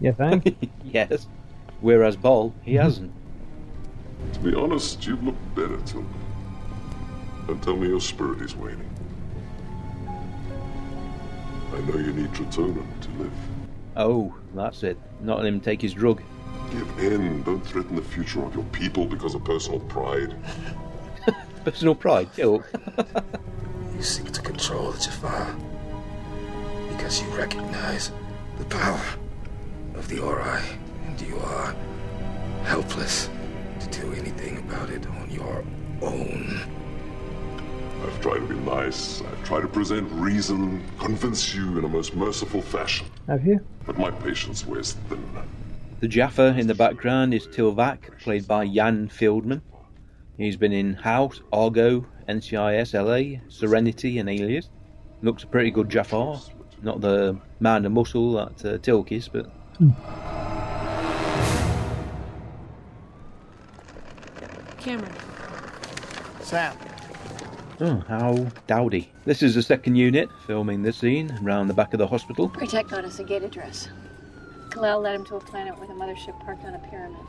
[0.00, 0.70] You think?
[0.84, 1.28] yes.
[1.80, 2.82] Whereas Ba'al, he mm-hmm.
[2.82, 3.12] hasn't.
[4.34, 6.04] To be honest, you look better, Teal'c.
[7.46, 8.85] Don't tell me your spirit is waning.
[11.74, 13.32] I know you need Tritonin to live.
[13.96, 14.98] Oh, that's it.
[15.20, 16.22] Not let him take his drug.
[16.70, 17.42] Give in.
[17.42, 20.36] Don't threaten the future of your people because of personal pride.
[21.64, 22.64] Personal pride, Teal'c.
[23.96, 25.56] You seek to control the Jaffa
[26.90, 28.12] because you recognize
[28.58, 29.00] the power
[29.94, 30.60] of the Ori,
[31.06, 31.74] and you are
[32.64, 33.30] helpless
[33.80, 35.64] to do anything about it on your
[36.02, 36.60] own.
[38.02, 39.22] I've tried to be nice.
[39.22, 43.06] I've tried to present reason, convince you in a most merciful fashion.
[43.26, 43.60] Have you?
[43.84, 45.24] But my patience wears thin.
[46.00, 49.62] The Jaffa in the background is Tilvak, played by Jan Fieldman.
[50.36, 54.68] He's been in House, Argo, NCIS LA, Serenity, and Alias.
[55.22, 56.38] Looks a pretty good Jaffa.
[56.82, 59.50] Not the man of muscle that uh, Teal'c is, but
[64.78, 65.12] Cameron.
[66.42, 66.76] Sam.
[67.78, 68.32] Oh, how
[68.66, 69.12] dowdy.
[69.26, 72.48] This is the second unit filming this scene round the back of the hospital.
[72.48, 73.88] Protect got us a gate address.
[74.70, 77.20] Ka'lel led him to a planet with a mothership parked on a pyramid.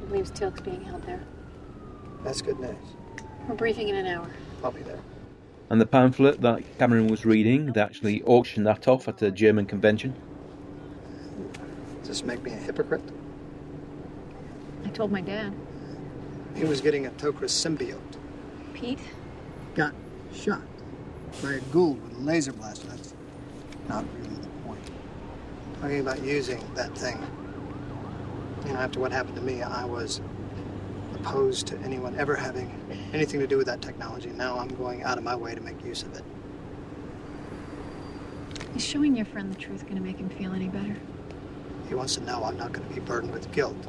[0.00, 1.20] He believes Teal'c's being held there.
[2.24, 2.74] That's good news.
[3.48, 4.28] We're briefing in an hour.
[4.64, 4.98] I'll be there.
[5.70, 9.66] And the pamphlet that Cameron was reading, they actually auctioned that off at a German
[9.66, 10.14] convention.
[12.00, 13.02] Does this make me a hypocrite?
[14.84, 15.54] I told my dad.
[16.56, 18.00] He was getting a Tokras symbiote.
[18.74, 18.98] Pete?
[19.74, 19.94] Got
[20.34, 20.60] shot
[21.42, 22.86] by a Goa'uld with a laser blaster.
[22.88, 23.14] That's
[23.88, 24.90] not really the point.
[25.80, 27.24] Talking about using that thing.
[28.66, 30.20] You know, after what happened to me, I was
[31.14, 32.70] opposed to anyone ever having
[33.14, 34.28] anything to do with that technology.
[34.28, 36.24] Now I'm going out of my way to make use of it.
[38.76, 40.96] Is showing your friend the truth going to make him feel any better?
[41.88, 43.86] He wants to know I'm not going to be burdened with guilt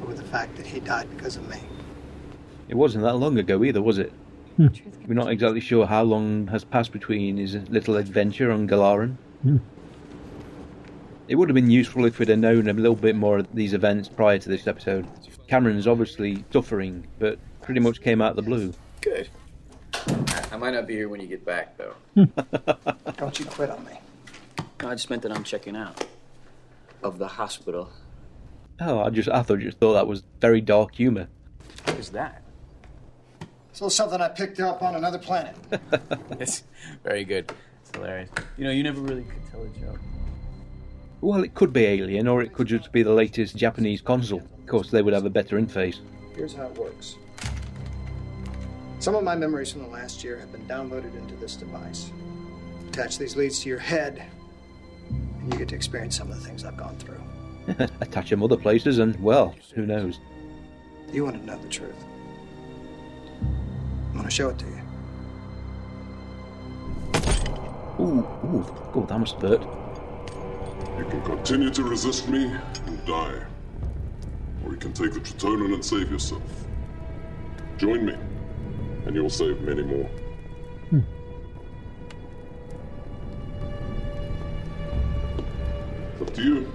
[0.00, 1.58] or with the fact that he died because of me.
[2.68, 4.12] It wasn't that long ago either, was it?
[4.58, 9.16] We're not exactly sure how long has passed between his little adventure on Galaran.
[9.42, 9.58] Hmm.
[11.28, 13.74] It would have been useful if we'd have known a little bit more of these
[13.74, 15.06] events prior to this episode.
[15.48, 18.72] Cameron's obviously suffering, but pretty much came out of the blue.
[19.00, 19.28] Good.
[20.52, 21.94] I might not be here when you get back, though.
[23.16, 23.92] Don't you quit on me.
[24.80, 26.06] I just meant that I'm checking out
[27.02, 27.90] of the hospital.
[28.80, 31.28] Oh, I just I thought you just thought that was very dark humour.
[31.84, 32.42] What is that?
[33.76, 35.54] It's a little something I picked up on another planet.
[36.40, 36.64] it's
[37.04, 37.52] very good.
[37.82, 38.30] It's hilarious.
[38.56, 40.00] You know, you never really could tell a joke.
[41.20, 44.40] Well, it could be Alien, or it could just be the latest Japanese console.
[44.40, 45.98] Of course, they would have a better interface.
[46.34, 47.16] Here's how it works.
[48.98, 52.10] Some of my memories from the last year have been downloaded into this device.
[52.88, 54.24] Attach these leads to your head,
[55.10, 57.20] and you get to experience some of the things I've gone through.
[58.00, 60.18] Attach them other places, and well, who knows?
[61.12, 61.92] You want to know the truth.
[64.16, 64.80] I'm going to show it to you.
[68.00, 69.60] Ooh, ooh, oh, that must hurt.
[70.96, 72.50] You can continue to resist me
[72.86, 73.42] and die.
[74.64, 76.40] Or you can take the Tritonin and save yourself.
[77.76, 78.14] Join me,
[79.04, 80.08] and you'll save many more.
[86.14, 86.72] It's up to you.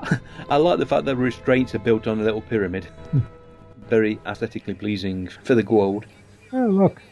[0.48, 2.84] I like the fact that restraints are built on a little pyramid.
[2.84, 3.18] Hmm.
[3.88, 6.04] Very aesthetically pleasing for the Goa'uld.
[6.52, 7.02] Oh, look.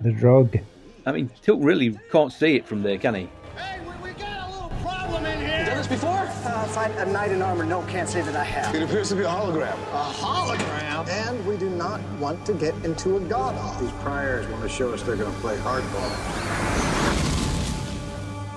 [0.00, 0.58] The drug.
[1.06, 3.28] I mean, Teal'c really can't see it from there, can he?
[3.56, 6.10] Hey, we, we got a little problem in You done this before?
[6.10, 7.64] Uh, fight a knight in armor.
[7.64, 8.74] No, can't say that I have.
[8.74, 9.72] It appears to be a hologram.
[9.72, 11.08] A hologram?
[11.08, 13.80] And we do not want to get into a god off.
[13.80, 16.10] These priors want to show us they're going to play hardball.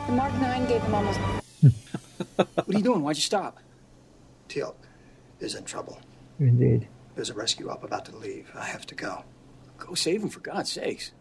[0.08, 1.20] The Mark 9 gave them almost.
[2.36, 3.02] What are you doing?
[3.02, 3.58] Why'd you stop?
[4.50, 4.76] Teal'c
[5.40, 6.00] is in trouble.
[6.40, 6.88] Indeed.
[7.16, 8.52] There's a rescue op about to leave.
[8.54, 9.24] I have to go.
[9.78, 11.12] Go save him, for God's sakes.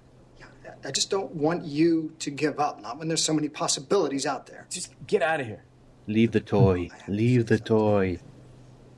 [0.85, 4.47] I just don't want you to give up, not when there's so many possibilities out
[4.47, 4.67] there.
[4.71, 5.65] Just get out of here.
[6.07, 6.91] Leave the toy.
[7.09, 8.19] Leave the toy.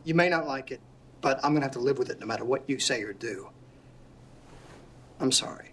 [0.04, 0.80] You may not like it,
[1.20, 3.12] but I'm going to have to live with it no matter what you say or
[3.12, 3.48] do.
[5.20, 5.72] I'm sorry.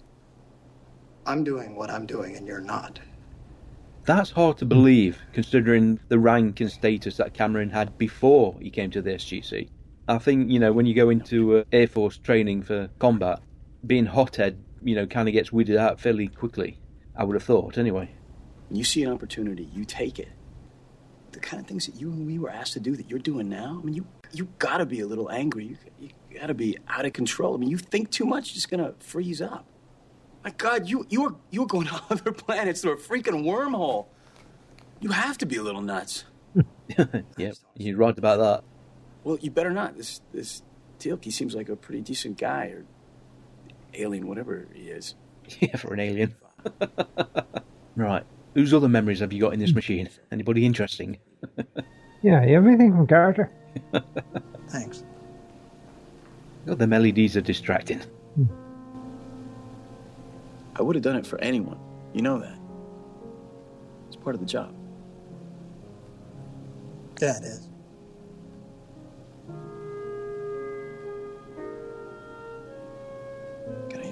[1.25, 2.99] I'm doing what I'm doing, and you're not.
[4.05, 8.91] That's hard to believe, considering the rank and status that Cameron had before he came
[8.91, 9.67] to the SGC.
[10.07, 13.41] I think, you know, when you go into uh, Air Force training for combat,
[13.86, 16.79] being hothead, you know, kind of gets weeded out fairly quickly.
[17.15, 18.09] I would have thought, anyway.
[18.69, 20.29] When you see an opportunity, you take it.
[21.31, 23.49] The kind of things that you and we were asked to do that you're doing
[23.49, 25.65] now, I mean, you you gotta be a little angry.
[25.65, 27.53] You, you gotta be out of control.
[27.53, 29.65] I mean, you think too much, you're just gonna freeze up.
[30.43, 34.07] My God, you you were you were going to other planets through a freaking wormhole.
[35.01, 36.25] You have to be a little nuts.
[37.38, 38.63] yep, you're right about that.
[39.23, 39.97] Well, you better not.
[39.97, 40.63] This this
[40.99, 42.86] Teal'c, seems like a pretty decent guy, or
[43.97, 45.15] alien, whatever he is.
[45.59, 46.33] Yeah, for an alien.
[47.95, 48.23] right.
[48.55, 50.09] Whose other memories have you got in this machine?
[50.31, 51.19] Anybody interesting?
[52.23, 53.51] Yeah, everything from Carter.
[54.69, 55.03] Thanks.
[56.65, 58.01] God, them LEDs are distracting.
[60.75, 61.77] I would have done it for anyone.
[62.13, 62.57] You know that.
[64.07, 64.73] It's part of the job.
[67.21, 67.69] Yeah, it is.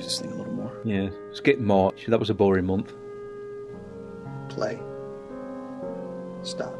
[0.04, 0.82] Can I this thing a little more?
[0.84, 1.10] Yeah.
[1.32, 2.06] Skip March.
[2.08, 2.94] That was a boring month.
[4.50, 4.78] Play.
[6.42, 6.76] Stop.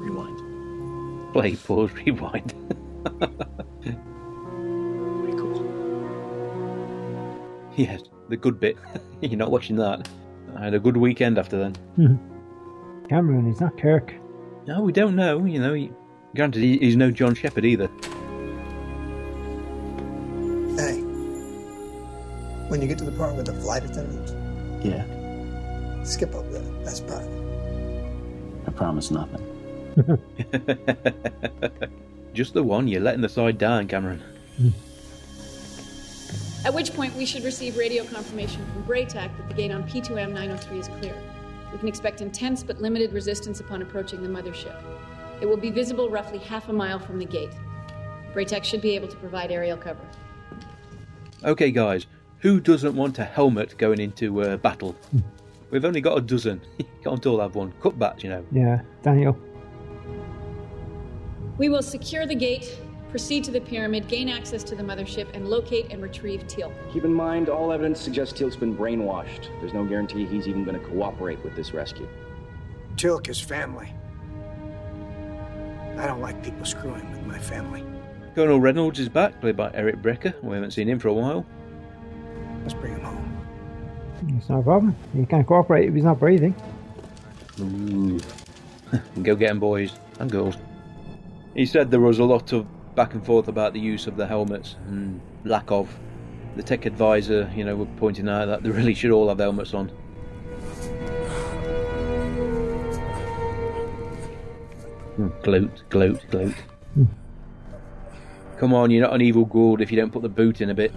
[0.00, 1.32] Rewind.
[1.32, 2.52] Play, pause, rewind.
[5.20, 5.62] Pretty cool.
[7.76, 8.76] yes, the good bit.
[9.20, 10.08] You're not watching that.
[10.56, 11.74] I had a good weekend after then.
[11.94, 12.16] Hmm.
[13.08, 14.12] Cameron, he's not Kirk.
[14.66, 15.44] No, we don't know.
[15.44, 15.92] You know, he,
[16.34, 17.88] granted, he, he's no John Sheppard either.
[22.76, 24.34] When you get to the part with the flight attendants,
[24.84, 25.02] Yeah,
[26.04, 26.84] skip over that.
[26.84, 27.30] That's private.
[28.66, 29.40] I promise nothing.
[32.34, 32.86] Just the one.
[32.86, 34.22] You're letting the side down, Cameron.
[36.66, 40.32] At which point, we should receive radio confirmation from Bra'tac that the gate on P2M
[40.34, 41.14] 903 is clear.
[41.72, 44.78] We can expect intense but limited resistance upon approaching the mothership.
[45.40, 47.54] It will be visible roughly half a mile from the gate.
[48.34, 50.06] Bra'tac should be able to provide aerial cover.
[51.42, 52.06] Okay, guys.
[52.40, 54.94] Who doesn't want a helmet going into uh, battle?
[55.70, 56.60] We've only got a dozen.
[56.78, 57.72] You can't all have one.
[57.80, 58.44] Cutbacks, you know.
[58.50, 59.38] Yeah, Daniel.
[61.56, 62.78] We will secure the gate,
[63.10, 66.72] proceed to the pyramid, gain access to the mothership, and locate and retrieve Teal'c.
[66.92, 69.48] Keep in mind, all evidence suggests Teal'c's been brainwashed.
[69.60, 72.08] There's no guarantee he's even going to cooperate with this rescue.
[72.96, 73.92] Teal'c is family.
[75.96, 77.84] I don't like people screwing with my family.
[78.34, 80.34] Colonel Reynolds is back, played by Eric Breker.
[80.42, 81.46] We haven't seen him for a while.
[82.66, 83.46] Let's bring him home.
[84.36, 84.96] It's no problem.
[85.14, 86.52] He can't cooperate if he's not breathing.
[87.60, 88.18] Ooh.
[89.22, 90.56] Go get him, boys and girls.
[91.54, 94.26] He said there was a lot of back and forth about the use of the
[94.26, 95.96] helmets and lack of.
[96.56, 99.72] The tech advisor, you know, were pointing out that they really should all have helmets
[99.72, 99.86] on.
[105.14, 106.54] Hmm, Gloat, gloat, gloat.
[108.58, 110.74] Come on, you're not an evil Goa'uld if you don't put the boot in a
[110.74, 110.92] bit.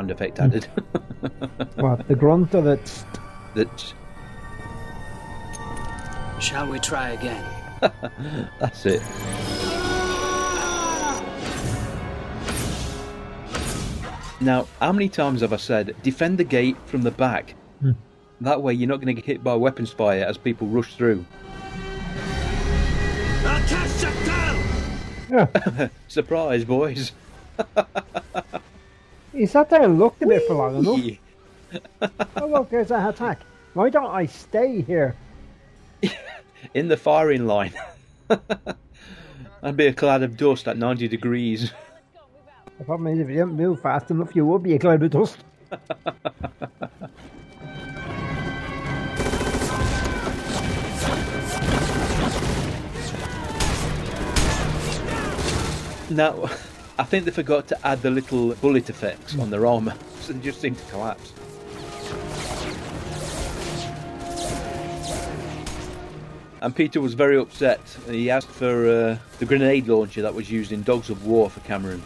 [0.00, 0.66] Sound effect added.
[1.74, 3.04] What, the grunt of it?
[3.54, 3.92] That's
[6.40, 7.44] Shall we try again?
[8.58, 9.02] that's it.
[14.40, 17.54] Now, how many times have I said defend the gate from the back?
[17.80, 17.92] Hmm.
[18.40, 21.26] That way, you're not going to get hit by weapons fire as people rush through.
[26.08, 27.12] Surprise, boys!
[29.32, 31.18] He sat there and looked at it for long enough.
[32.36, 33.40] oh, look, there's an attack.
[33.74, 35.14] Why don't I stay here?
[36.74, 37.72] In the firing line.
[39.62, 41.72] I'd be a cloud of dust at 90 degrees.
[42.78, 45.10] The problem is, if you didn't move fast enough, you would be a cloud of
[45.10, 45.38] dust.
[56.10, 56.50] Now,
[57.00, 60.40] I think they forgot to add the little bullet effects on their armour, so they
[60.40, 61.32] just seem to collapse.
[66.60, 67.80] And Peter was very upset.
[68.06, 71.60] He asked for uh, the grenade launcher that was used in Dogs of War for
[71.60, 72.02] Cameron.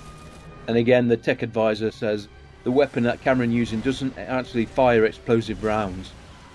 [0.69, 2.29] And again, the tech advisor says
[2.63, 6.13] the weapon that Cameron using doesn't actually fire explosive rounds.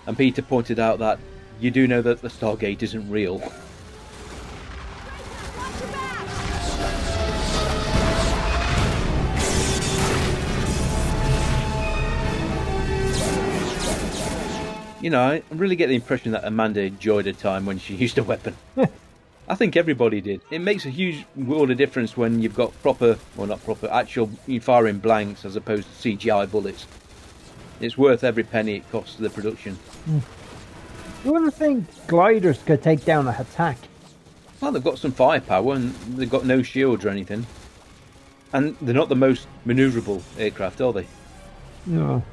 [0.08, 1.20] And Peter pointed out that
[1.60, 3.44] you do know that the Stargate isn't real.
[15.02, 18.18] You know, I really get the impression that Amanda enjoyed her time when she used
[18.18, 18.56] a weapon.
[19.48, 20.42] I think everybody did.
[20.52, 24.30] It makes a huge world of difference when you've got proper, or not proper, actual
[24.62, 26.86] firing blanks as opposed to CGI bullets.
[27.80, 29.76] It's worth every penny it costs to the production.
[30.06, 30.20] Hmm.
[31.24, 33.78] You wouldn't think gliders could take down a attack.
[34.62, 37.48] Well, they've got some firepower and they've got no shields or anything.
[38.52, 41.08] And they're not the most manoeuvrable aircraft, are they?
[41.86, 42.24] No.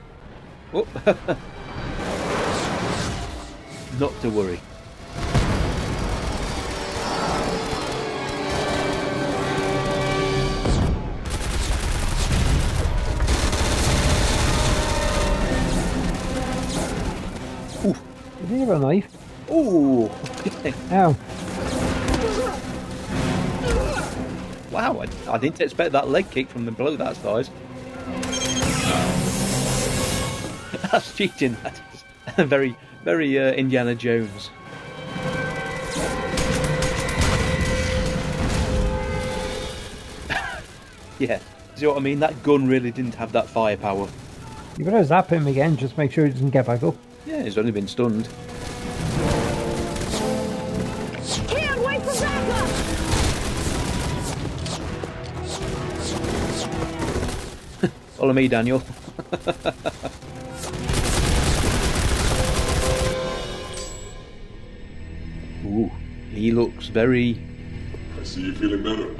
[0.74, 0.86] Oh.
[3.98, 4.60] not to worry.
[18.46, 19.08] Did he have a knife?
[19.50, 20.06] Ooh.
[20.92, 21.16] Ow.
[24.70, 27.50] Wow, I, I didn't expect that leg kick from the bloke that size.
[30.92, 31.56] That's cheating.
[31.62, 32.04] That is
[32.46, 32.76] very,
[33.06, 34.50] very uh, Indiana Jones.
[41.20, 41.38] yeah,
[41.76, 42.18] see what I mean?
[42.18, 44.08] That gun really didn't have that firepower.
[44.76, 46.96] You better zap him again, just make sure he doesn't get back up.
[47.24, 48.28] Yeah, he's only been stunned.
[51.46, 52.68] Can't wait for backup!
[58.16, 58.82] Follow me, Daniel.
[65.76, 65.90] Ooh,
[66.30, 67.38] he looks very.
[68.18, 69.14] I see you feeling better.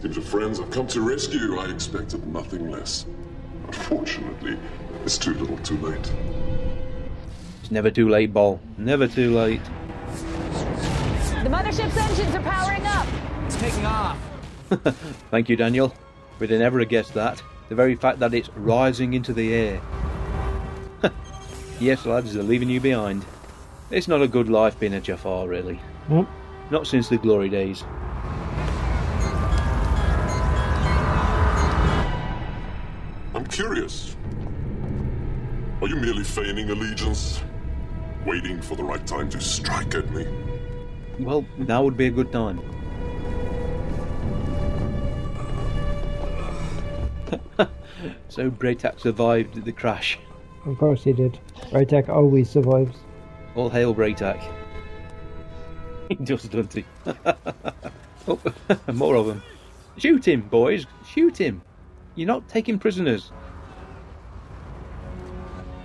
[0.00, 1.58] Seems your friends have come to rescue you.
[1.58, 3.04] I expected nothing less.
[3.66, 4.56] Unfortunately,
[5.04, 6.12] it's too little too late.
[7.60, 8.60] It's never too late, Ba'al.
[8.76, 9.64] Never too late.
[11.42, 13.06] The mothership's engines are powering up.
[13.46, 14.18] It's taking off.
[15.32, 15.92] Thank you, Daniel.
[16.38, 17.42] We'd have never have guessed that.
[17.70, 19.80] The very fact that it's rising into the air.
[21.80, 23.24] yes, lads, they're leaving you behind.
[23.90, 25.80] It's not a good life being a Jaffa, really.
[26.10, 26.28] Nope.
[26.70, 27.84] Not since the glory days.
[33.34, 34.14] I'm curious.
[35.80, 37.40] Are you merely feigning allegiance?
[38.26, 40.26] Waiting for the right time to strike at me?
[41.18, 42.60] Well, now would be a good time.
[48.28, 50.18] so Bra'tac survived the crash.
[50.66, 51.38] Of course he did.
[51.70, 52.98] Bra'tac always survives.
[53.58, 54.40] All hail Bra'tac.
[56.08, 56.84] He does, doesn't he?
[58.28, 58.40] oh,
[58.92, 59.42] more of them.
[59.96, 60.86] Shoot him, boys!
[61.04, 61.60] Shoot him!
[62.14, 63.32] You're not taking prisoners.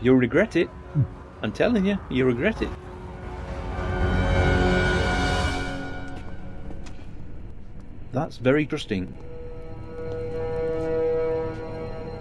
[0.03, 0.67] You'll regret it.
[0.67, 1.01] Hmm.
[1.41, 2.69] I'm telling you, you'll regret it.
[8.11, 9.11] That's very trusting.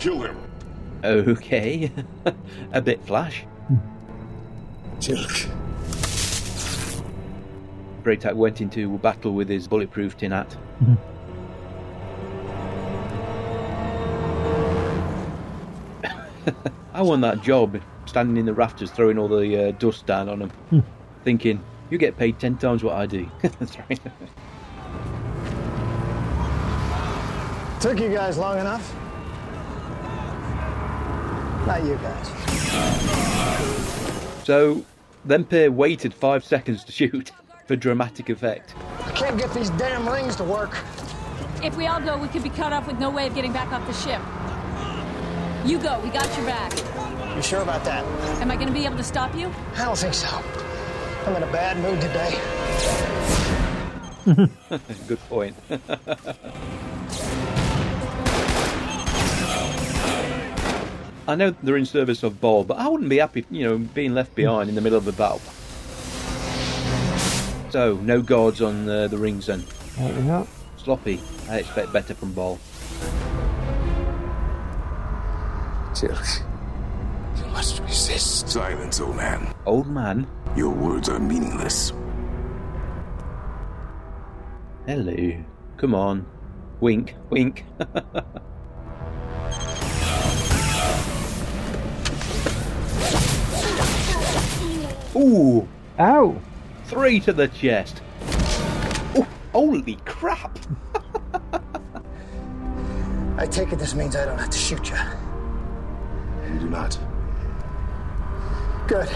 [0.01, 0.39] Kill him.
[1.05, 1.93] Okay.
[2.73, 3.45] a bit flash.
[5.03, 5.51] Teal'c.
[8.05, 10.57] Bra'tac went into battle with his bulletproof tin hat.
[16.95, 20.39] I won that job, standing in the rafters throwing all the uh, dust down on
[20.39, 20.85] them,
[21.25, 23.29] thinking, you get paid ten times what I do.
[23.43, 23.99] That's right.
[27.81, 28.95] Took you guys long enough?
[31.67, 33.32] Not you guys.
[34.45, 34.85] So,
[35.25, 37.31] then pair waited five seconds to shoot
[37.67, 38.75] for dramatic effect.
[39.05, 40.77] I can't get these damn rings to work.
[41.63, 43.73] If we all go, we could be cut off with no way of getting back
[43.73, 44.21] off the ship.
[45.65, 46.73] You go, we got your back.
[47.37, 48.05] You sure about that?
[48.41, 49.53] Am I gonna be able to stop you?
[49.77, 50.29] I don't think so.
[51.25, 52.41] I'm in a bad mood today.
[55.07, 55.57] Good point.
[61.29, 64.13] I know they're in service of Ba'al, but I wouldn't be happy, you know, being
[64.13, 65.41] left behind in the middle of a battle.
[67.71, 69.65] So, no guards on uh, the rings then.
[69.93, 70.49] Apparently not.
[70.77, 71.21] Sloppy.
[71.49, 72.59] I expect better from Ba'al.
[75.95, 76.43] Teal'c.
[77.39, 78.49] You must resist.
[78.49, 79.55] Silence, old man.
[79.65, 80.27] Old man?
[80.57, 81.93] Your words are meaningless.
[84.87, 85.45] Hello.
[85.77, 86.27] Come on.
[86.81, 87.65] Wink, wink.
[95.15, 95.69] Ooh!
[95.99, 96.41] Ow!
[96.87, 98.01] Three to the chest.
[99.17, 100.59] Ooh, holy crap!
[103.37, 104.97] I take it this means I don't have to shoot you.
[106.53, 106.99] You do not.
[108.87, 109.09] Good.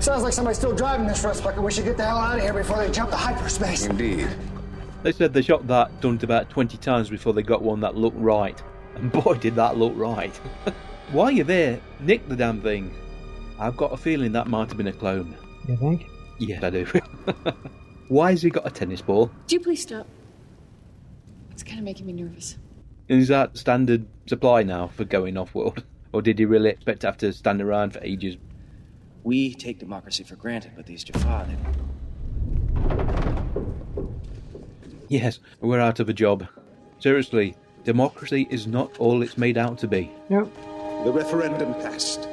[0.00, 1.62] Sounds like somebody's still driving this rust bucket.
[1.62, 3.86] We should get the hell out of here before they jump to hyperspace.
[3.86, 4.28] Indeed.
[5.02, 7.96] They said they shot that done to about 20 times before they got one that
[7.96, 8.60] looked right.
[8.94, 10.34] And boy, did that look right.
[11.12, 12.94] While you're there, nick the damn thing.
[13.58, 15.36] I've got a feeling that might have been a clone.
[15.66, 16.06] You think?
[16.38, 16.86] Yes, I do.
[18.08, 19.30] Why has he got a tennis ball?
[19.46, 20.06] Do you please stop?
[21.50, 22.56] It's kind of making me nervous.
[23.08, 25.84] Is that standard supply now for going off world?
[26.10, 28.38] Or did he really expect to have to stand around for ages?
[29.24, 31.56] We take democracy for granted, but these Jaffa, they...
[35.08, 36.46] Yes, we're out of a job.
[36.98, 40.10] Seriously, democracy is not all it's made out to be.
[40.30, 40.48] Yep.
[41.04, 42.27] The referendum passed.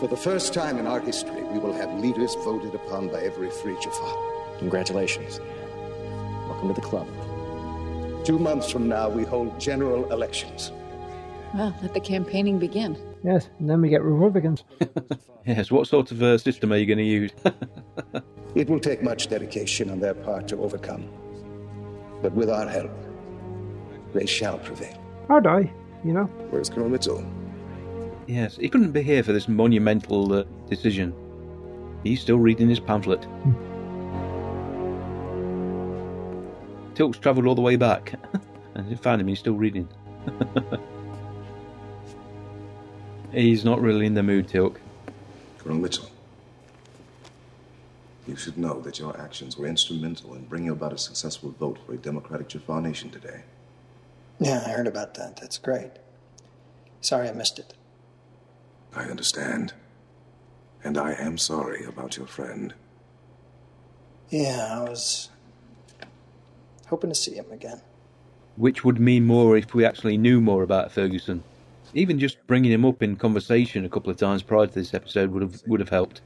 [0.00, 3.50] For the first time in our history, we will have leaders voted upon by every
[3.50, 4.56] free Jaffa.
[4.58, 5.40] Congratulations.
[6.48, 7.06] Welcome to the club.
[8.24, 10.72] Two months from now, we hold general elections.
[11.54, 12.98] Well, let the campaigning begin.
[13.22, 14.64] Yes, and then we get Republicans.
[15.46, 17.30] Yes, what sort of uh, system are you going to use?
[18.54, 21.06] It will take much dedication on their part to overcome.
[22.22, 22.90] But with our help,
[24.14, 24.96] they shall prevail.
[25.28, 25.70] Or die,
[26.02, 26.24] you know.
[26.50, 27.22] Where's Colonel Mitchell?
[28.26, 31.14] Yes, he couldn't be here for this monumental uh, decision.
[32.02, 33.22] He's still reading his pamphlet.
[36.94, 38.14] Teal'c's travelled all the way back,
[38.74, 39.28] and he found him.
[39.28, 39.88] He's still reading.
[43.32, 44.76] he's not really in the mood, Teal'c.
[45.58, 46.10] Colonel Mitchell.
[48.26, 51.92] You should know that your actions were instrumental in bringing about a successful vote for
[51.92, 53.42] a democratic Jaffa nation today.
[54.40, 55.36] Yeah, I heard about that.
[55.36, 55.90] That's great.
[57.02, 57.74] Sorry I missed it.
[58.96, 59.72] I understand.
[60.82, 62.74] And I am sorry about your friend.
[64.30, 65.30] Yeah, I was
[66.88, 67.80] hoping to see him again.
[68.56, 71.42] Which would mean more if we actually knew more about Ferguson.
[71.94, 75.30] Even just bringing him up in conversation a couple of times prior to this episode
[75.30, 76.20] would have would have helped.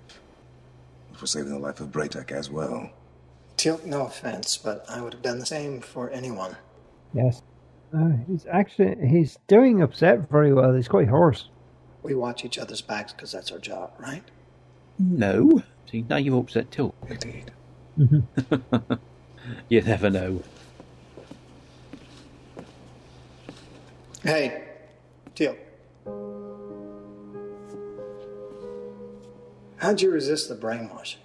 [1.13, 2.91] For saving the life of Bra'tac as well.
[3.57, 6.57] Teal'c, no offense, but I would have done the same for anyone.
[7.13, 7.43] Yes.
[7.95, 10.75] Uh, he's actually he's doing upset very well.
[10.75, 11.49] He's quite hoarse.
[12.03, 14.23] We watch each other's backs because that's our job, right?
[14.99, 15.63] No.
[15.91, 16.95] See, now you've upset Teal'c.
[17.09, 17.53] Indeed.
[19.69, 20.43] you never know.
[24.23, 24.65] Hey,
[25.35, 25.59] Teal'c.
[29.79, 31.21] How'd you resist the brainwashing?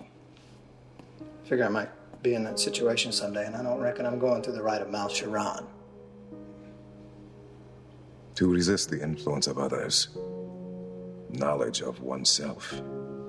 [1.45, 1.89] Figure I might
[2.21, 4.89] be in that situation someday, and I don't reckon I'm going through the rite of
[4.89, 5.65] Mal Sharan.
[8.35, 10.09] To resist the influence of others,
[11.33, 12.81] knowledge of oneself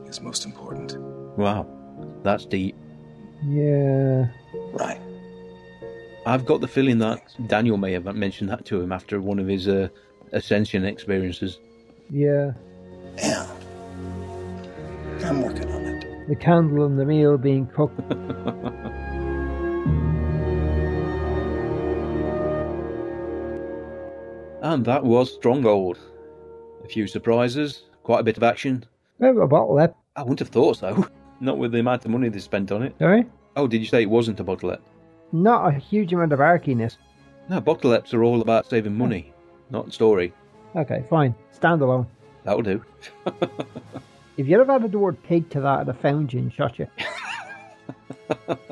[0.06, 0.96] is most important.
[1.36, 1.66] Wow,
[2.22, 2.76] that's deep.
[3.44, 4.28] Yeah.
[4.72, 5.00] Right.
[6.26, 9.46] I've got the feeling that Daniel may have mentioned that to him after one of
[9.46, 9.88] his uh,
[10.32, 11.58] ascension experiences.
[12.10, 12.52] Yeah.
[13.18, 13.46] Yeah.
[15.24, 16.28] I'm working on it.
[16.28, 18.00] The candle and the meal being cooked.
[24.64, 25.98] And that was Stronghold.
[26.84, 28.84] A few surprises, quite a bit of action.
[29.20, 29.78] A bottle.
[29.80, 31.08] I wouldn't have thought so.
[31.40, 32.94] Not with the amount of money they spent on it.
[32.98, 33.20] Sorry?
[33.20, 33.24] Eh?
[33.56, 34.80] Oh, did you say it wasn't a bottleette?
[35.32, 36.96] Not a huge amount of archiness.
[37.48, 39.32] No, bottleettes are all about saving money,
[39.70, 40.32] not story.
[40.76, 41.34] Okay, fine.
[41.52, 42.06] Standalone.
[42.44, 42.84] That'll do.
[44.36, 46.78] If you'd have added the word pig to that, I'd have found you and shot
[46.78, 46.88] you.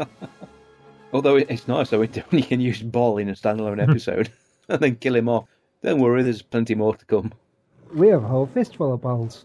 [1.13, 4.33] Although it's nice, though, it only can use Ba'al in a standalone episode
[4.69, 5.47] and then kill him off.
[5.83, 7.33] Don't worry, there's plenty more to come.
[7.95, 9.45] We have a whole fistful of balls.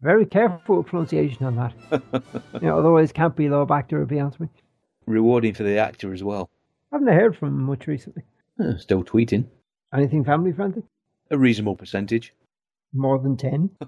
[0.00, 1.74] Very careful with pronunciation on that.
[2.54, 4.60] you know, otherwise can't be low back to be honest with me.
[5.06, 6.50] Rewarding for the actor as well.
[6.90, 8.22] haven't heard from him much recently.
[8.58, 9.46] Uh, Still tweeting.
[9.94, 10.82] Anything family friendly?
[11.30, 12.34] A reasonable percentage.
[12.92, 13.70] More than 10?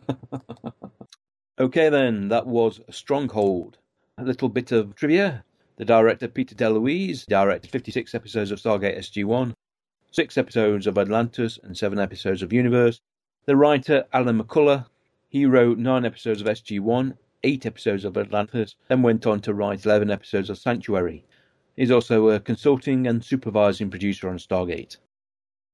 [1.57, 3.79] Okay, then, that was Stronghold.
[4.19, 5.45] A little bit of trivia.
[5.77, 9.55] The director, Peter DeLuise, directed 56 episodes of Stargate SG-1,
[10.11, 13.01] 6 episodes of Atlantis, and 7 episodes of Universe.
[13.47, 14.87] The writer, Alan McCullough,
[15.29, 19.85] he wrote 9 episodes of SG-1, 8 episodes of Atlantis, then went on to write
[19.85, 21.25] 11 episodes of Sanctuary.
[21.77, 24.97] He's also a consulting and supervising producer on Stargate.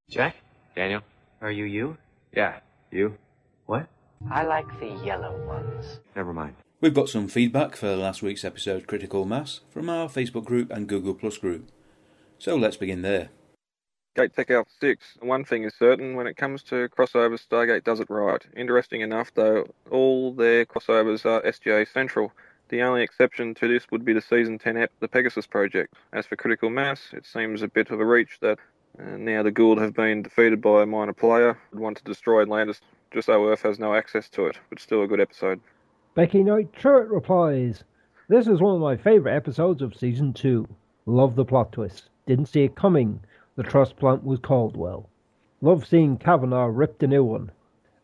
[0.09, 0.35] Jack?
[0.75, 1.01] Daniel?
[1.41, 1.97] Are you you?
[2.35, 2.59] Yeah,
[2.91, 3.17] you.
[3.67, 3.87] What?
[4.29, 5.99] I like the yellow ones.
[6.15, 6.55] Never mind.
[6.81, 10.87] We've got some feedback for last week's episode, Critical Mass, from our Facebook group and
[10.87, 11.69] Google Plus group.
[12.37, 13.29] So let's begin there.
[14.13, 15.17] Gate Tech Alpha 6.
[15.21, 18.45] One thing is certain, when it comes to crossovers, Stargate does it right.
[18.57, 22.33] Interesting enough, though, all their crossovers are SGA Central.
[22.67, 25.93] The only exception to this would be the Season 10 ep, The Pegasus Project.
[26.11, 28.59] As for Critical Mass, it seems a bit of a reach that
[28.99, 32.41] uh, now the Goa'uld have been defeated by a minor player would want to destroy
[32.41, 32.81] Atlantis,
[33.11, 35.61] just so Earth has no access to it, but still a good episode.
[36.15, 37.85] Becky Knight Truitt replies,
[38.27, 40.67] This is one of my favourite episodes of season two.
[41.05, 42.09] Love the plot twist.
[42.27, 43.21] Didn't see it coming.
[43.55, 45.09] The trust plant was Caldwell.
[45.59, 47.51] Love seeing Kavanagh rip the new one.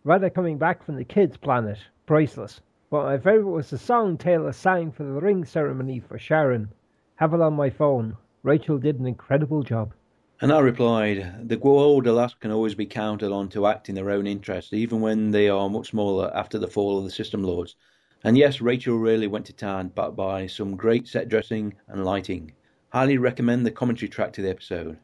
[0.03, 1.79] Rather coming back from the kids' planet.
[2.05, 2.59] Priceless.
[2.89, 6.67] But my favourite was the song Teyla sang for the ring ceremony for Charin.
[7.15, 8.17] Have it on my phone.
[8.43, 9.93] Rachel did an incredible job.
[10.41, 14.27] And I replied, The Goa'uld can always be counted on to act in their own
[14.27, 17.75] interest, even when they are much smaller after the fall of the System Lords.
[18.23, 22.51] And yes, Rachel really went to town, but by some great set dressing and lighting.
[22.89, 24.97] Highly recommend the commentary track to the episode.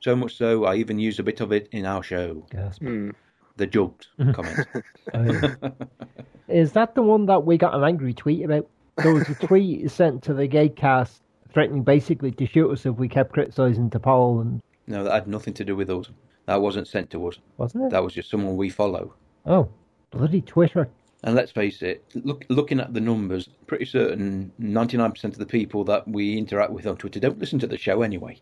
[0.00, 2.46] So much so, I even used a bit of it in our show.
[2.50, 2.80] Gasp.
[2.82, 3.10] Hmm.
[3.56, 4.66] The jugs comment.
[5.12, 5.72] Oh,
[6.48, 8.66] Is that the one that we got an angry tweet about?
[8.96, 11.20] There was a tweet sent to the Gatecast
[11.52, 15.54] threatening basically to shoot us if we kept criticising T'Pol and no, that had nothing
[15.54, 16.06] to do with us.
[16.46, 17.38] That wasn't sent to us.
[17.58, 17.90] Wasn't it?
[17.90, 19.14] That was just someone we follow.
[19.46, 19.68] oh
[20.10, 20.88] bloody Twitter.
[21.22, 25.84] And let's face it, look, looking at the numbers, pretty certain 99% of the people
[25.84, 28.40] that we interact with on Twitter don't listen to the show anyway.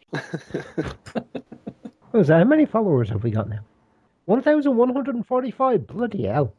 [2.11, 2.39] What was that?
[2.39, 3.61] How many followers have we got now?
[4.25, 5.87] One thousand one hundred and forty-five.
[5.87, 6.55] Bloody hell!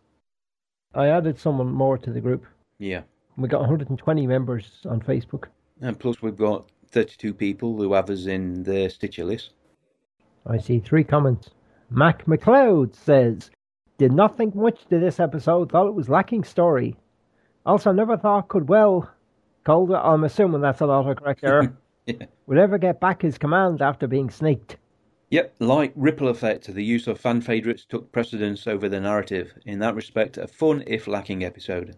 [0.93, 2.45] I added someone more to the group.
[2.79, 3.01] Yeah.
[3.37, 5.45] we've got 120 members on Facebook.
[5.81, 9.51] And plus, we've got 32 people who have us in their Stitcher list.
[10.47, 11.49] I see three comments.
[11.91, 13.51] Mac McLeod says,
[13.99, 16.95] Did not think much to this episode, thought it was lacking story.
[17.65, 19.11] Also, never thought could well.
[19.65, 21.77] Calder, I'm assuming that's an autocorrect error.
[22.05, 22.15] Yeah.
[22.47, 24.77] Would ever get back his command after being sneaked.
[25.31, 29.53] Yep, like Ripple Effect, the use of fan favourites took precedence over the narrative.
[29.65, 31.97] In that respect, a fun, if lacking, episode.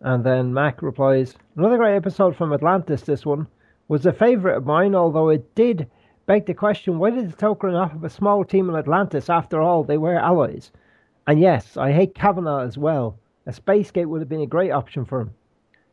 [0.00, 3.46] And then Mac replies, Another great episode from Atlantis, this one.
[3.86, 5.88] Was a favourite of mine, although it did
[6.24, 9.28] beg the question why did the Tok'ra not have a small team in Atlantis?
[9.28, 10.72] After all, they were allies.
[11.28, 13.18] And yes, I hate Kavanagh as well.
[13.44, 15.30] A space gate would have been a great option for him.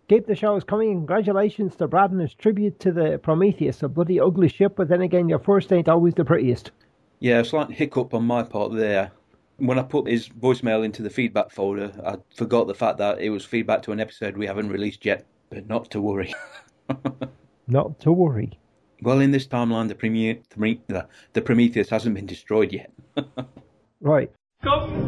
[0.07, 0.93] Keep the shows coming.
[0.93, 5.01] Congratulations to Brad and his tribute to the Prometheus, a bloody ugly ship, but then
[5.01, 6.71] again, your first ain't always the prettiest.
[7.19, 9.11] Yeah, a slight hiccup on my part there.
[9.57, 13.29] When I put his voicemail into the feedback folder, I forgot the fact that it
[13.29, 15.25] was feedback to an episode we haven't released yet.
[15.49, 16.33] But not to worry.
[17.67, 18.57] Not to worry.
[19.01, 22.91] Well, in this timeline, the, the, the Prometheus hasn't been destroyed yet.
[24.01, 24.29] Right.
[24.65, 25.05] Come!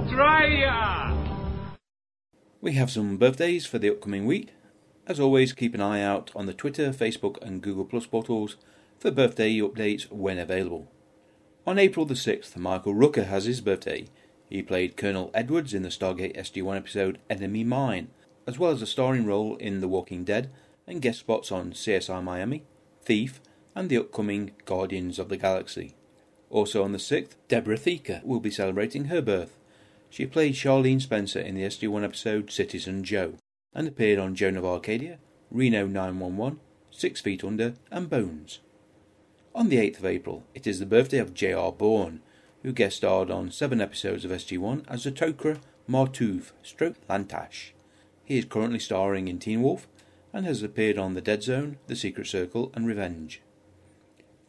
[2.61, 4.49] We have some birthdays for the upcoming week.
[5.07, 8.57] As always, keep an eye out on the Twitter, Facebook, and Google Plus portals
[8.99, 10.91] for birthday updates when available.
[11.65, 14.05] On April the 6th, Michael Rooker has his birthday.
[14.47, 18.09] He played Colonel Edwards in the Stargate SG1 episode Enemy Mine,
[18.45, 20.51] as well as a starring role in The Walking Dead
[20.85, 22.63] and guest spots on CSI Miami,
[23.01, 23.41] Thief,
[23.73, 25.95] and the upcoming Guardians of the Galaxy.
[26.49, 29.57] Also on the 6th, Deborah Theaker will be celebrating her birth.
[30.09, 33.33] She played Charlene Spencer in the SG1 episode Citizen Joe
[33.73, 35.19] and appeared on Joan of Arcadia,
[35.51, 38.59] Reno 911, Six Feet Under, and Bones.
[39.53, 41.71] On the 8th of April, it is the birthday of J.R.
[41.71, 42.21] Bourne,
[42.63, 47.71] who guest starred on seven episodes of SG1 as the Tok'ra Martouf stroke Lantash.
[48.23, 49.87] He is currently starring in Teen Wolf
[50.33, 53.41] and has appeared on The Dead Zone, The Secret Circle, and Revenge.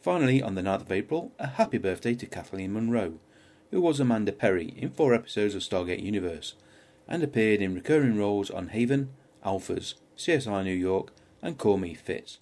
[0.01, 3.19] Finally, on the 9th of April, a happy birthday to Kathleen Munroe,
[3.69, 6.53] who was Amanda Perry in four episodes of Stargate Universe,
[7.05, 9.09] and appeared in recurring roles on Haven,
[9.45, 12.39] Alphas, CSI New York, and Call Me Fitz.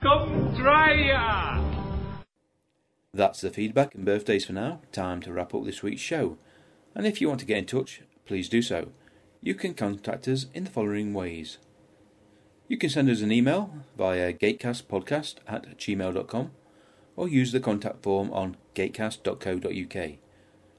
[0.00, 1.60] Come try ya!
[3.12, 4.80] That's the feedback and birthdays for now.
[4.92, 6.38] Time to wrap up this week's show.
[6.94, 8.92] And if you want to get in touch, please do so.
[9.42, 11.58] You can contact us in the following ways.
[12.68, 16.52] You can send us an email via gatecastpodcast at gmail.com
[17.18, 20.10] or use the contact form on gatecast.co.uk.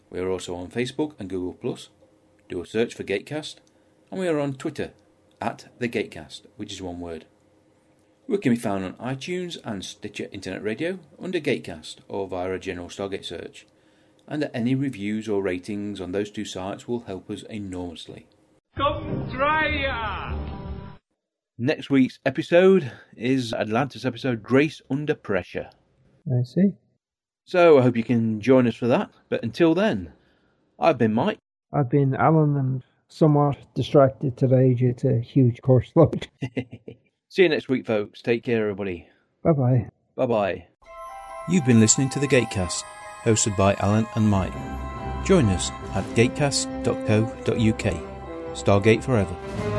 [0.10, 1.90] We are also on Facebook and Google Plus.
[2.48, 3.58] Do a search for Gatecast,
[4.10, 4.92] and we are on Twitter
[5.42, 7.26] at the Gatecast, which is one word.
[8.26, 12.60] We can be found on iTunes and Stitcher Internet Radio under Gatecast or via a
[12.60, 13.68] general Stargate search.
[14.26, 18.28] And any reviews or ratings on those two sites will help us enormously.
[18.78, 20.38] Come try ya!
[21.58, 25.72] Next week's episode is Atlantis episode Grace Under Pressure.
[26.32, 26.74] I see.
[27.46, 29.10] So I hope you can join us for that.
[29.30, 30.14] But until then,
[30.80, 31.40] I've been Mike.
[31.74, 36.28] I've been Alan and somewhat distracted today due to a huge course load.
[37.30, 38.22] See you next week, folks.
[38.22, 39.08] Take care, everybody.
[39.44, 39.90] Bye bye.
[40.16, 40.68] Bye bye.
[41.48, 42.84] You've been listening to the Gatecast,
[43.24, 44.54] hosted by Alan and Mike.
[45.26, 47.94] Join us at gatecast.co.uk.
[48.56, 49.79] Stargate Forever.